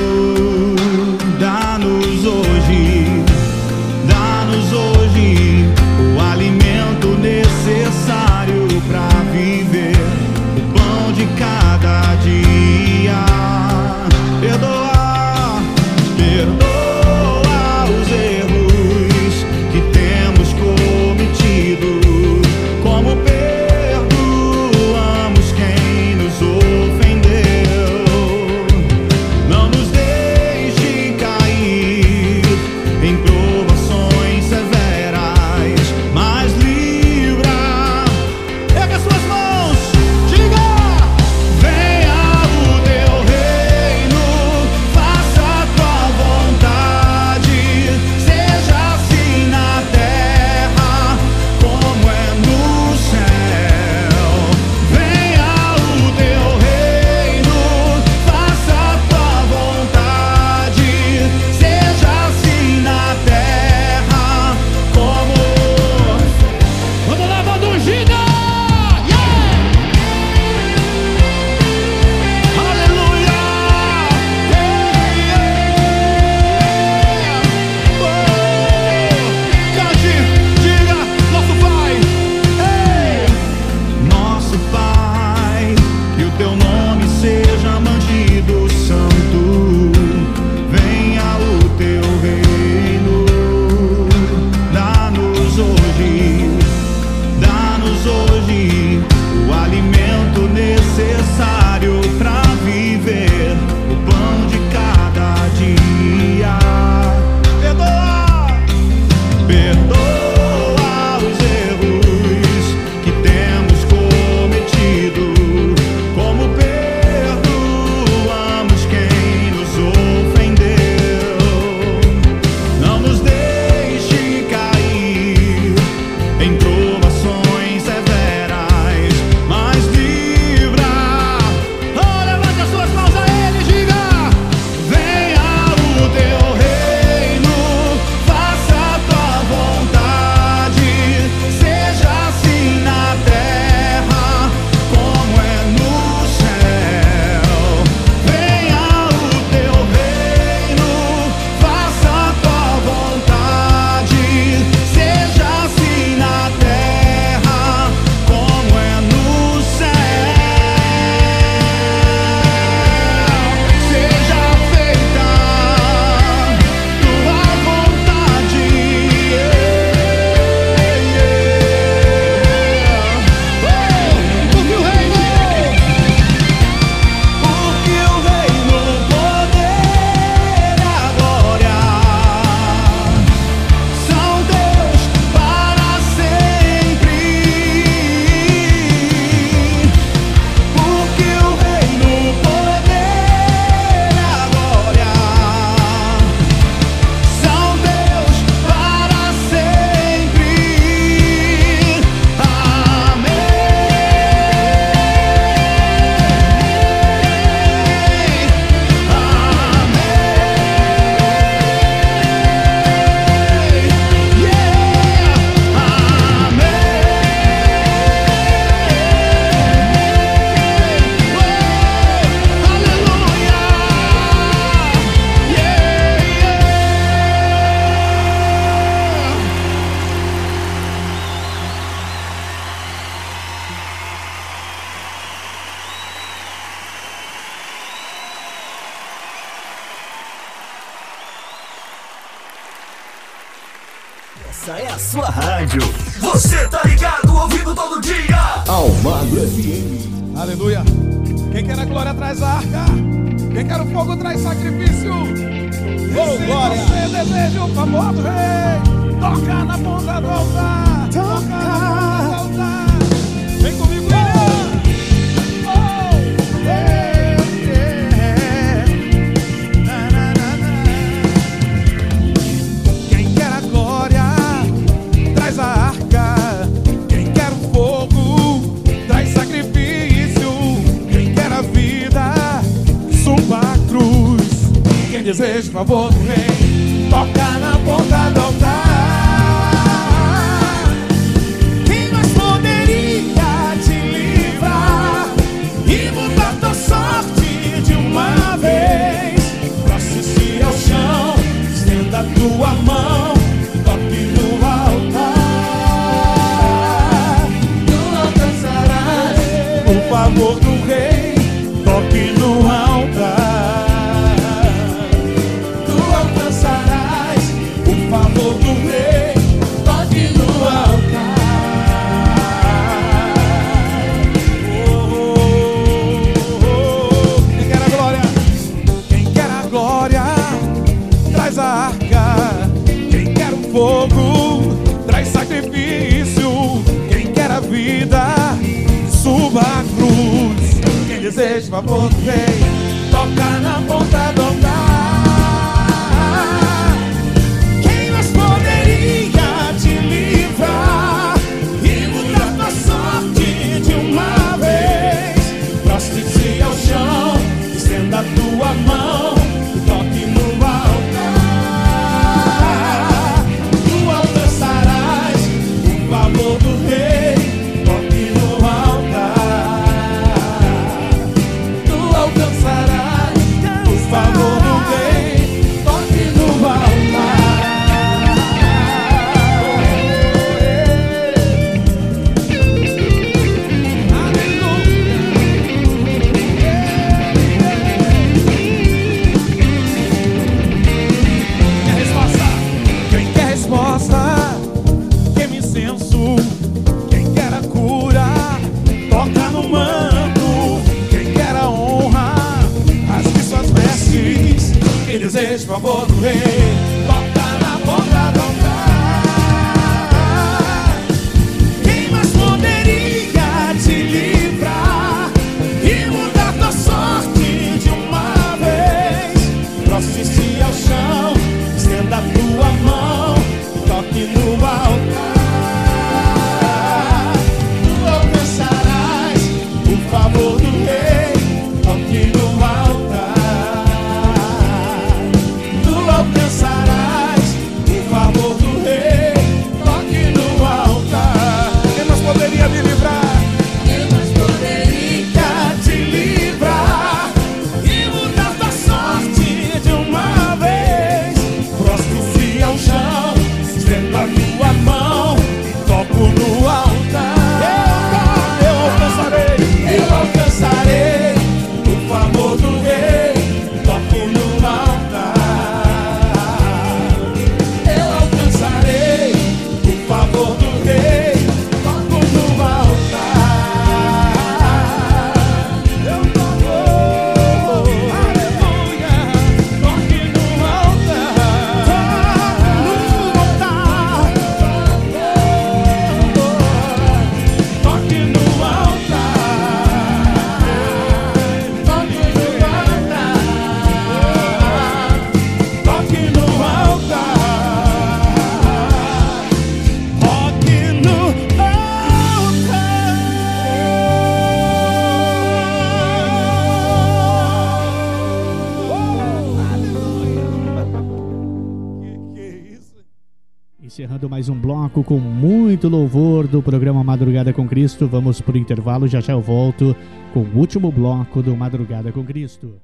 [515.04, 518.08] com muito louvor do programa Madrugada com Cristo.
[518.08, 519.96] Vamos para o intervalo, já já eu volto
[520.34, 522.76] com o último bloco do Madrugada com Cristo.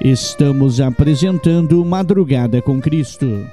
[0.00, 3.46] Estamos apresentando Madrugada com Cristo.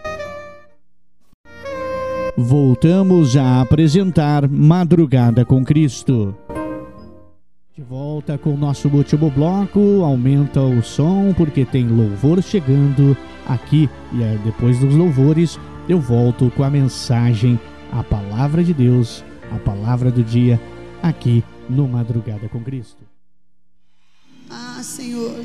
[2.38, 6.36] Voltamos a apresentar Madrugada com Cristo.
[7.76, 13.16] De volta com o nosso último bloco, aumenta o som porque tem louvor chegando
[13.48, 15.60] aqui e é depois dos louvores
[15.90, 17.60] eu volto com a mensagem,
[17.92, 20.62] a palavra de Deus, a palavra do dia,
[21.02, 23.04] aqui no Madrugada com Cristo.
[24.48, 25.44] Ah, Senhor,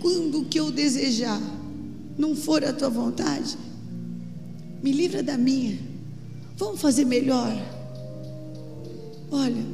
[0.00, 1.38] quando que eu desejar
[2.16, 3.58] não for a tua vontade,
[4.82, 5.78] me livra da minha.
[6.56, 7.54] Vamos fazer melhor.
[9.30, 9.64] Olha,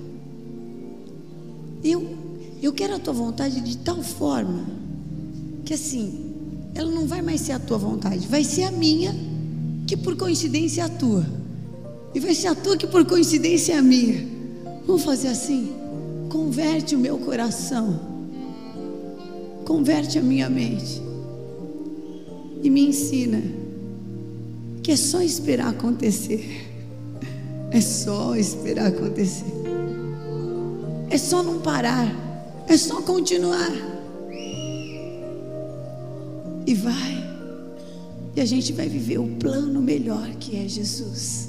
[1.84, 2.26] eu
[2.60, 4.64] eu quero a tua vontade de tal forma
[5.64, 6.35] que assim,
[6.76, 9.14] ela não vai mais ser a tua vontade, vai ser a minha,
[9.86, 11.26] que por coincidência é a tua.
[12.14, 14.26] E vai ser a tua que por coincidência é a minha.
[14.86, 15.72] Vamos fazer assim?
[16.28, 17.98] Converte o meu coração.
[19.64, 21.00] Converte a minha mente.
[22.62, 23.42] E me ensina
[24.82, 26.70] que é só esperar acontecer.
[27.70, 29.52] É só esperar acontecer.
[31.08, 32.14] É só não parar.
[32.68, 33.95] É só continuar.
[36.66, 37.24] E vai.
[38.34, 41.45] E a gente vai viver o plano melhor que é Jesus.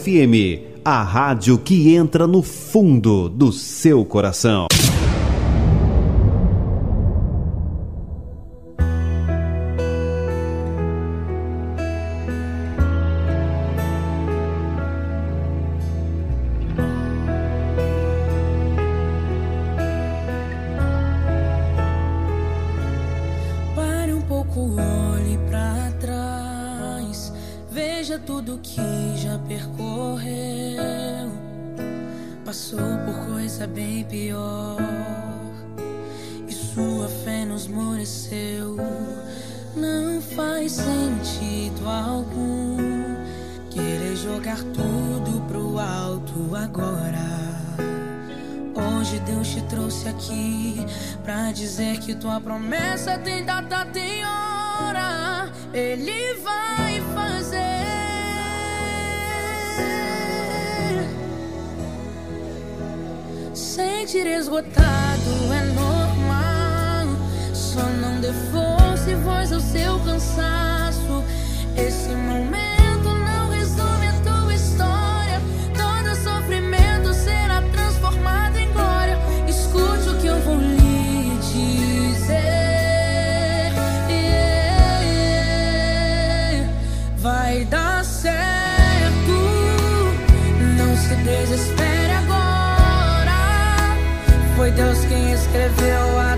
[0.00, 4.66] FM, a rádio que entra no fundo do seu coração.
[51.52, 55.50] Dizer que tua promessa tem data, tem hora.
[55.74, 57.60] Ele vai fazer.
[63.52, 64.72] Sentir esgotado
[65.52, 67.06] é normal.
[67.52, 70.79] Só não dê força e voz ao seu cansaço.
[94.60, 96.29] foi Deus quem escreveu a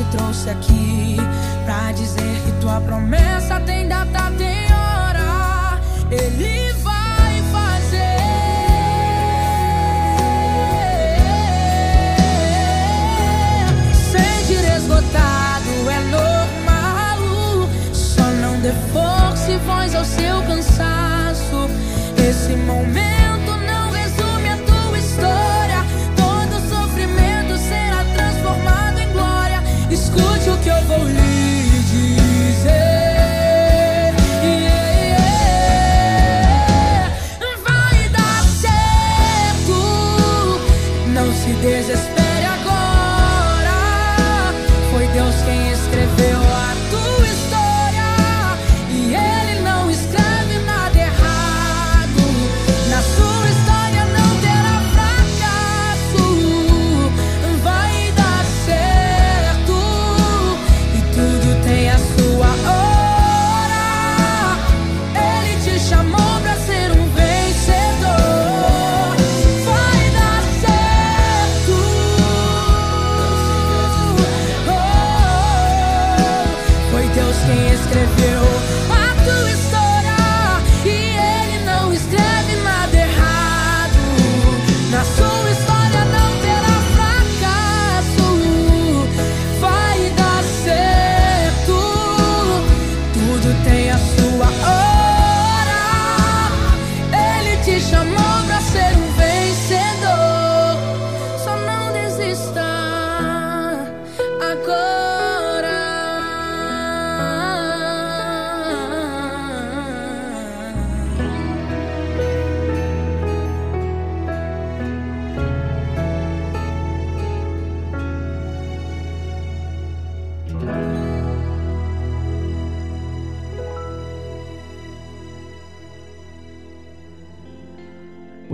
[0.00, 1.16] te trouxe aqui
[1.64, 5.80] pra dizer que tua promessa tem data, tem hora.
[6.10, 6.59] Ele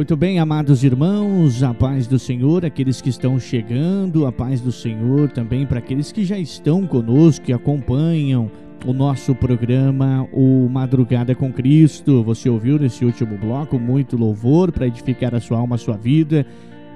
[0.06, 4.70] Muito bem, amados irmãos, a paz do Senhor, aqueles que estão chegando, a paz do
[4.70, 8.48] Senhor também para aqueles que já estão conosco e acompanham
[8.86, 12.22] o nosso programa, o Madrugada com Cristo.
[12.22, 16.46] Você ouviu nesse último bloco muito louvor para edificar a sua alma, a sua vida,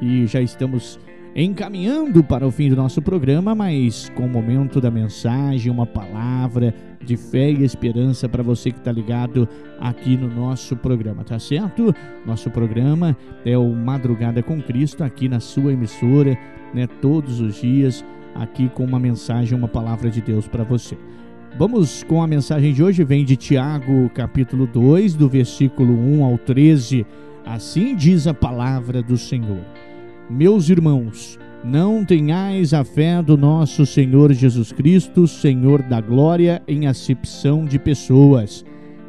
[0.01, 0.97] e já estamos
[1.35, 6.74] encaminhando para o fim do nosso programa, mas com o momento da mensagem, uma palavra
[7.05, 9.48] de fé e esperança para você que está ligado
[9.81, 11.94] aqui no nosso programa, tá certo?
[12.27, 16.36] Nosso programa é o Madrugada com Cristo aqui na sua emissora,
[16.74, 16.86] né?
[17.01, 18.05] Todos os dias
[18.35, 20.97] aqui com uma mensagem, uma palavra de Deus para você.
[21.59, 26.39] Vamos com a mensagem de hoje, vem de Tiago, capítulo 2, do versículo 1 ao
[26.39, 27.05] 13.
[27.44, 29.59] Assim diz a palavra do Senhor.
[30.31, 36.86] Meus irmãos, não tenhais a fé do nosso Senhor Jesus Cristo, Senhor da glória, em
[36.86, 38.65] acepção de pessoas.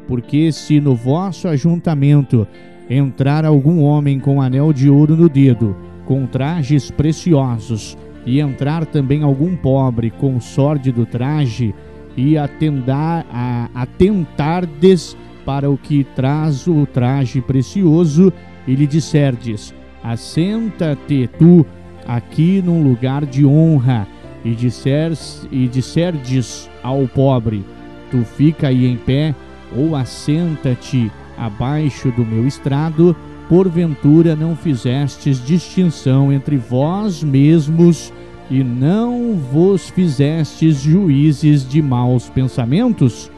[0.08, 2.44] Porque se no vosso ajuntamento
[2.90, 5.76] entrar algum homem com anel de ouro no dedo,
[6.06, 7.96] com trajes preciosos,
[8.26, 11.72] e entrar também algum pobre com sorte do traje,
[12.16, 18.32] e atendar, a, atentardes para o que traz o traje precioso,
[18.66, 19.72] e lhe disserdes,
[20.02, 21.64] assenta-te tu
[22.06, 24.06] aqui num lugar de honra,
[24.44, 27.64] e, dissers, e disserdes ao pobre,
[28.10, 29.34] tu fica aí em pé,
[29.76, 33.16] ou assenta-te abaixo do meu estrado,
[33.48, 38.12] porventura não fizestes distinção entre vós mesmos,
[38.50, 43.30] e não vos fizestes juízes de maus pensamentos?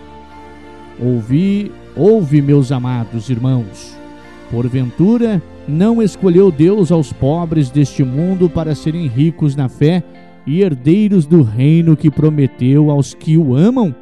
[0.98, 4.03] Ouvi, ouve, meus amados irmãos.
[4.50, 10.02] Porventura, não escolheu Deus aos pobres deste mundo para serem ricos na fé
[10.46, 13.94] e herdeiros do reino que prometeu aos que o amam?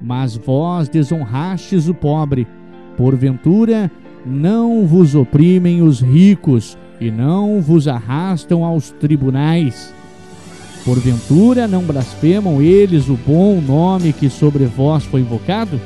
[0.00, 2.46] Mas vós desonrastes o pobre.
[2.96, 3.90] Porventura,
[4.24, 9.92] não vos oprimem os ricos e não vos arrastam aos tribunais.
[10.84, 15.80] Porventura, não blasfemam eles o bom nome que sobre vós foi invocado?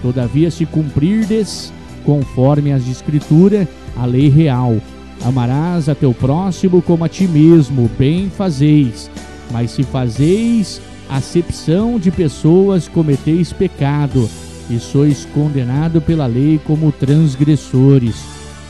[0.00, 1.72] Todavia, se cumprirdes,
[2.08, 4.78] conforme as Escritura, a lei real,
[5.22, 9.10] amarás a teu próximo como a ti mesmo, bem fazeis.
[9.52, 14.26] Mas se fazeis acepção de pessoas, cometeis pecado,
[14.70, 18.16] e sois condenado pela lei como transgressores.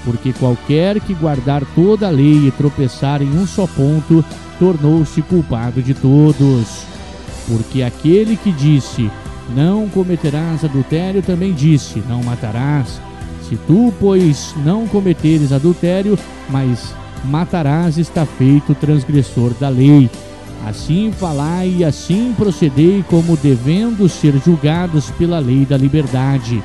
[0.04, 4.24] porque qualquer que guardar toda a lei e tropeçar em um só ponto,
[4.58, 6.82] tornou-se culpado de todos.
[7.46, 9.08] Porque aquele que disse:
[9.54, 13.00] Não cometerás adultério, também disse: Não matarás.
[13.48, 16.18] Se tu, pois, não cometeres adultério,
[16.50, 16.94] mas
[17.24, 20.10] matarás, está feito transgressor da lei.
[20.66, 26.62] Assim falai e assim procedei, como devendo ser julgados pela lei da liberdade.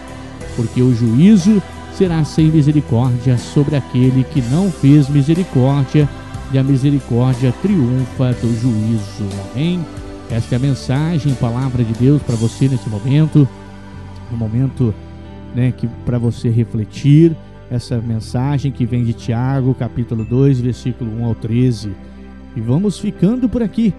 [0.55, 1.61] Porque o juízo
[1.97, 6.09] será sem misericórdia sobre aquele que não fez misericórdia,
[6.51, 9.25] e a misericórdia triunfa do juízo.
[9.51, 9.83] Amém?
[10.29, 13.47] Esta é a mensagem, palavra de Deus para você nesse momento,
[14.31, 14.93] no momento
[15.55, 17.35] né, que para você refletir
[17.69, 21.91] essa mensagem que vem de Tiago, capítulo 2, versículo 1 ao 13.
[22.55, 23.93] E vamos ficando por aqui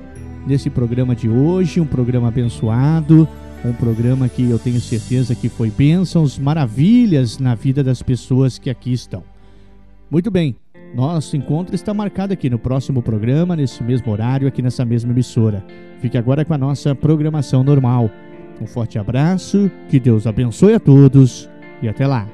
[0.46, 3.26] nesse programa de hoje, um programa abençoado,
[3.64, 8.68] um programa que eu tenho certeza que foi bênçãos, maravilhas na vida das pessoas que
[8.68, 9.22] aqui estão.
[10.10, 10.54] Muito bem,
[10.94, 15.64] nosso encontro está marcado aqui no próximo programa, nesse mesmo horário, aqui nessa mesma emissora.
[16.00, 18.10] Fique agora com a nossa programação normal.
[18.60, 21.48] Um forte abraço, que Deus abençoe a todos
[21.82, 22.28] e até lá.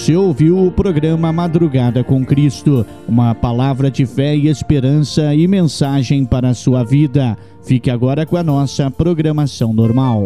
[0.00, 6.24] Você ouviu o programa Madrugada com Cristo, uma palavra de fé e esperança e mensagem
[6.24, 7.36] para a sua vida.
[7.62, 10.24] Fique agora com a nossa programação normal.